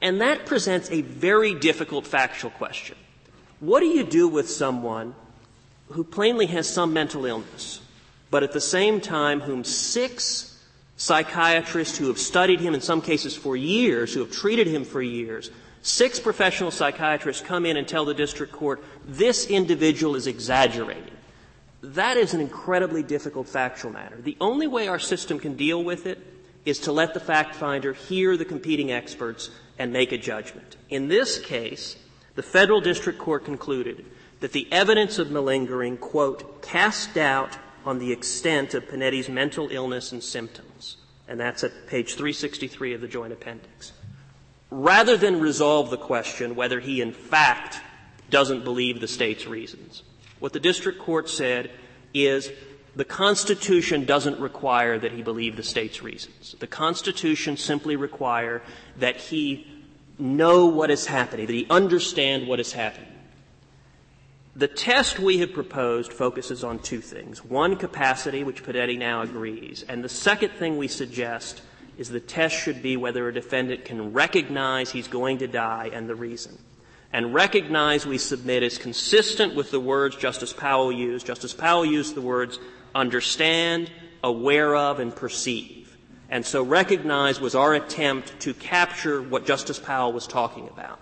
[0.00, 2.96] And that presents a very difficult factual question.
[3.60, 5.14] What do you do with someone
[5.88, 7.80] who plainly has some mental illness,
[8.30, 10.62] but at the same time whom six
[10.96, 15.02] psychiatrists who have studied him in some cases for years, who have treated him for
[15.02, 15.50] years,
[15.82, 21.13] six professional psychiatrists come in and tell the district court, this individual is exaggerating.
[21.92, 24.16] That is an incredibly difficult factual matter.
[24.16, 26.18] The only way our system can deal with it
[26.64, 30.76] is to let the fact finder hear the competing experts and make a judgment.
[30.88, 31.96] In this case,
[32.36, 34.06] the federal district court concluded
[34.40, 40.10] that the evidence of malingering, quote, cast doubt on the extent of Panetti's mental illness
[40.10, 40.96] and symptoms.
[41.28, 43.92] And that's at page 363 of the joint appendix.
[44.70, 47.80] Rather than resolve the question whether he in fact
[48.30, 50.02] doesn't believe the state's reasons,
[50.44, 51.70] what the district court said
[52.12, 52.52] is
[52.94, 56.54] the Constitution doesn't require that he believe the state's reasons.
[56.58, 58.60] The Constitution simply require
[58.98, 59.66] that he
[60.18, 63.08] know what is happening, that he understand what is happening.
[64.54, 67.42] The test we have proposed focuses on two things.
[67.42, 69.82] One, capacity, which Panetti now agrees.
[69.88, 71.62] And the second thing we suggest
[71.96, 76.06] is the test should be whether a defendant can recognize he's going to die and
[76.06, 76.58] the reason.
[77.14, 81.28] And recognize, we submit, is consistent with the words Justice Powell used.
[81.28, 82.58] Justice Powell used the words
[82.92, 83.88] understand,
[84.24, 85.96] aware of, and perceive.
[86.28, 91.00] And so recognize was our attempt to capture what Justice Powell was talking about.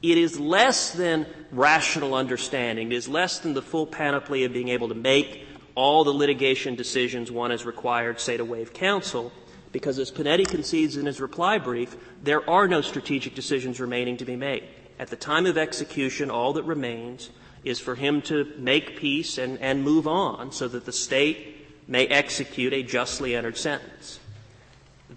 [0.00, 2.92] It is less than rational understanding.
[2.92, 6.76] It is less than the full panoply of being able to make all the litigation
[6.76, 9.32] decisions one is required, say, to waive counsel,
[9.72, 14.24] because as Panetti concedes in his reply brief, there are no strategic decisions remaining to
[14.24, 14.62] be made.
[15.00, 17.30] At the time of execution, all that remains
[17.64, 22.06] is for him to make peace and, and move on so that the state may
[22.06, 24.20] execute a justly entered sentence.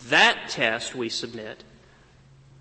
[0.07, 1.65] That test, we submit,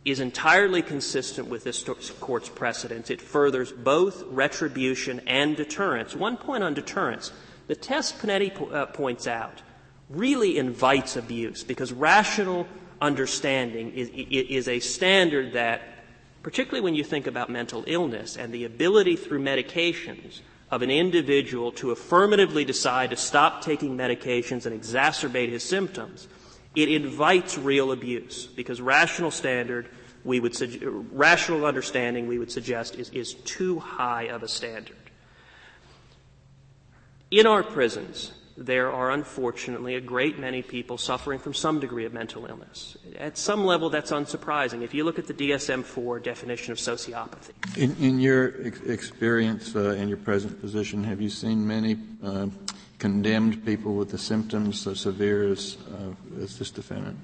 [0.05, 1.85] is entirely consistent with this
[2.19, 3.09] court's precedents.
[3.09, 6.17] It furthers both retribution and deterrence.
[6.17, 7.31] One point on deterrence.
[7.69, 9.63] The test Panetti po- uh, points out
[10.11, 12.67] really invites abuse because rational
[13.01, 15.83] understanding is, is a standard that,
[16.43, 20.41] particularly when you think about mental illness and the ability through medications
[20.71, 26.29] of an individual to affirmatively decide to stop taking medications and exacerbate his symptoms,
[26.75, 29.89] it invites real abuse because rational standard
[30.25, 30.57] we would
[31.13, 34.97] rational understanding we would suggest is, is too high of a standard.
[37.31, 38.33] In our prisons,
[38.67, 42.97] there are unfortunately a great many people suffering from some degree of mental illness.
[43.19, 44.83] At some level, that's unsurprising.
[44.83, 47.51] If you look at the DSM-4 definition of sociopathy.
[47.77, 52.47] In, in your ex- experience uh, in your present position, have you seen many uh,
[52.99, 57.19] condemned people with the symptoms as severe as, uh, as this defendant?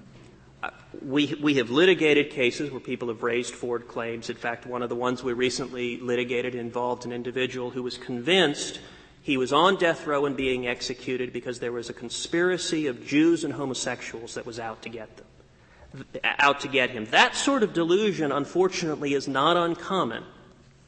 [0.60, 0.70] Uh,
[1.02, 4.28] we, we have litigated cases where people have raised Ford claims.
[4.28, 8.80] In fact, one of the ones we recently litigated involved an individual who was convinced
[9.28, 13.44] he was on death row and being executed because there was a conspiracy of Jews
[13.44, 17.04] and homosexuals that was out to get them, out to get him.
[17.10, 20.24] That sort of delusion, unfortunately, is not uncommon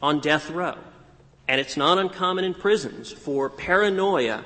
[0.00, 0.78] on death row.
[1.48, 4.42] And it's not uncommon in prisons for paranoia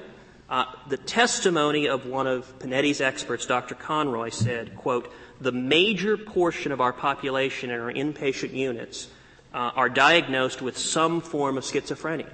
[0.51, 3.77] uh, the testimony of one of Panetti's experts, Dr.
[3.77, 5.09] Conroy, said, quote,
[5.41, 9.07] the major portion of our population in our inpatient units
[9.53, 12.33] uh, are diagnosed with some form of schizophrenia.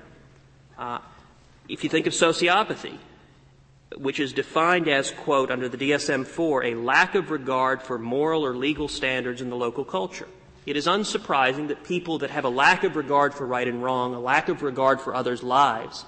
[0.79, 1.01] Uh,
[1.71, 2.99] if you think of sociopathy,
[3.97, 8.57] which is defined as, quote, under the DSM-4, a lack of regard for moral or
[8.57, 10.29] legal standards in the local culture.
[10.67, 14.15] It is unsurprising that people that have a lack of regard for right and wrong,
[14.15, 16.05] a lack of regard for others' lives,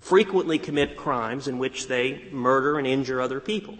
[0.00, 3.76] frequently commit crimes in which they murder and injure other people.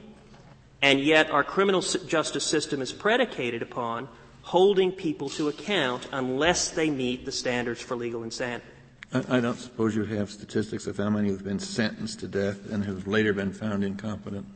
[0.80, 4.08] And yet our criminal justice system is predicated upon
[4.42, 8.66] holding people to account unless they meet the standards for legal insanity.
[9.14, 12.84] I, don't suppose you have statistics of how many have been sentenced to death and
[12.84, 14.46] have later been found incompetent.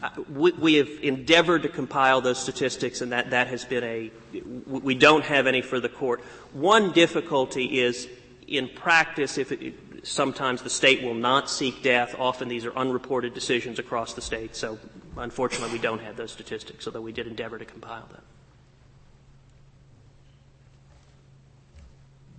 [0.00, 4.12] Uh, we, we, have endeavored to compile those statistics, and that, that has been a.
[4.68, 6.20] We don't have any for the court.
[6.52, 8.08] One difficulty is
[8.46, 9.74] in practice, if it,
[10.04, 12.14] sometimes the state will not seek death.
[12.16, 14.54] Often these are unreported decisions across the state.
[14.54, 14.78] So
[15.16, 18.22] unfortunately, we don't have those statistics, although we did endeavor to compile them.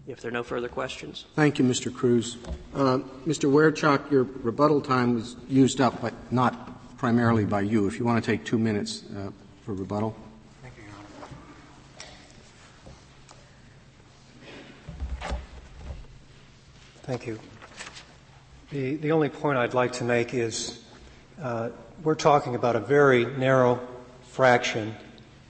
[0.10, 1.26] If there are no further questions.
[1.36, 1.94] Thank you, Mr.
[1.94, 2.38] Cruz.
[2.74, 2.98] Uh,
[3.28, 3.48] Mr.
[3.48, 7.86] Wiercioch, your rebuttal time was used up, but not primarily by you.
[7.86, 9.30] If you want to take two minutes uh,
[9.64, 10.16] for rebuttal.
[10.64, 10.94] Thank you, Your
[15.28, 15.38] Honor.
[17.04, 17.40] Thank you.
[18.72, 20.84] The, the only point I'd like to make is
[21.40, 21.70] uh,
[22.04, 23.80] we're talking about a very narrow
[24.24, 24.96] fraction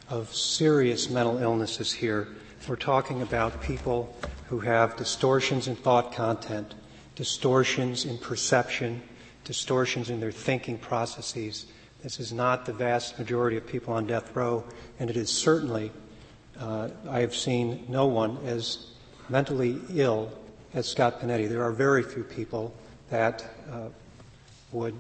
[0.10, 2.28] of serious mental illnesses here.
[2.68, 4.14] We're talking about people
[4.50, 6.74] who have distortions in thought content,
[7.16, 9.02] distortions in perception,
[9.44, 11.68] distortions in their thinking processes.
[12.02, 14.64] This is not the vast majority of people on death row,
[15.00, 15.92] and it is certainly,
[16.60, 18.88] uh, I have seen no one as
[19.30, 20.32] mentally ill
[20.74, 21.48] as Scott Panetti.
[21.48, 22.74] There are very few people
[23.12, 23.90] that uh,
[24.72, 24.96] would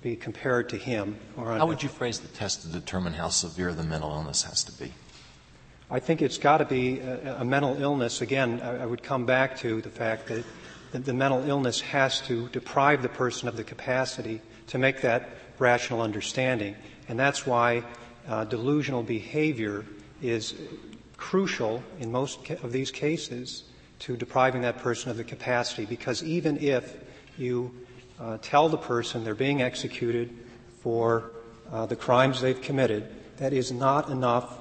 [0.00, 1.18] be compared to him.
[1.36, 4.72] how would you phrase the test to determine how severe the mental illness has to
[4.72, 4.92] be?
[5.90, 8.20] I think it's got to be a, a, mental illness.
[8.20, 10.44] Again, I, I, would come back to the fact that
[10.92, 15.30] the, the mental illness has to deprive the person of the capacity to make that
[15.58, 16.76] rational understanding.
[17.08, 17.84] And that's why
[18.28, 19.86] uh, delusional behavior
[20.20, 20.54] is
[21.16, 23.64] crucial in most ca- of these cases
[24.00, 26.96] to depriving that person of the capacity because even if
[27.38, 27.74] you
[28.20, 30.36] uh, tell the person they're being executed
[30.82, 31.30] for
[31.72, 33.08] uh, the crimes they've committed,
[33.38, 34.58] that is not enough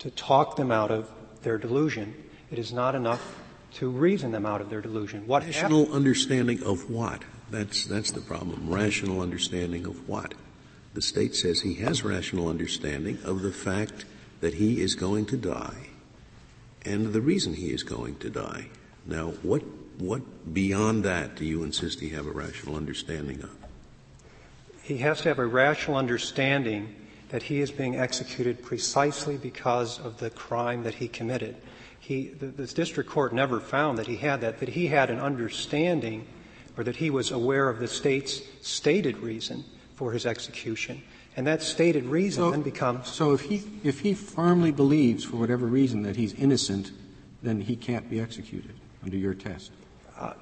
[0.00, 1.08] to talk them out of
[1.42, 2.14] their delusion.
[2.50, 3.36] It is not enough
[3.74, 5.26] to reason them out of their delusion.
[5.26, 7.22] What rational understanding of what?
[7.50, 8.68] That's that's the problem.
[8.68, 10.34] Rational understanding of what?
[10.92, 14.04] The state says he has rational understanding of the fact
[14.40, 15.90] that he is going to die
[16.84, 18.66] and the reason he is going to die.
[19.06, 19.62] Now, what,
[19.98, 23.50] what beyond that do you insist he have a rational understanding of?
[24.82, 26.96] He has to have a rational understanding
[27.30, 31.56] that he is being executed precisely because of the crime that he committed.
[31.98, 35.20] He, the, the district court never found that he had that, that he had an
[35.20, 36.26] understanding
[36.76, 39.64] or that he was aware of the state's stated reason
[39.94, 41.02] for his execution.
[41.36, 43.08] And that stated reason so, then becomes.
[43.08, 46.90] So if he, if he firmly believes, for whatever reason, that he's innocent,
[47.42, 48.74] then he can't be executed
[49.04, 49.70] under your test?
[50.18, 50.32] Uh,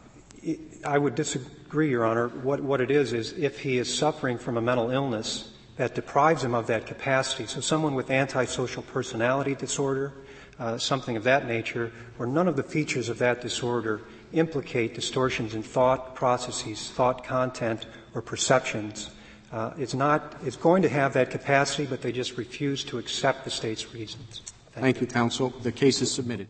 [0.85, 2.29] I would disagree, Your Honor.
[2.29, 6.45] What, what it is, is if he is suffering from a mental illness that deprives
[6.45, 7.47] him of that capacity.
[7.47, 10.13] So someone with antisocial personality disorder,
[10.59, 14.03] uh, something of that nature, where none of the features of that disorder
[14.33, 19.11] implicate distortions in thought processes, thought content, or perceptions.
[19.53, 23.45] Uh, it's not, it's going to have that capacity, but they just refuse to accept
[23.45, 24.43] the state's reasons.
[24.73, 25.51] Thank, Thank you, counsel.
[25.63, 26.49] The case is submitted.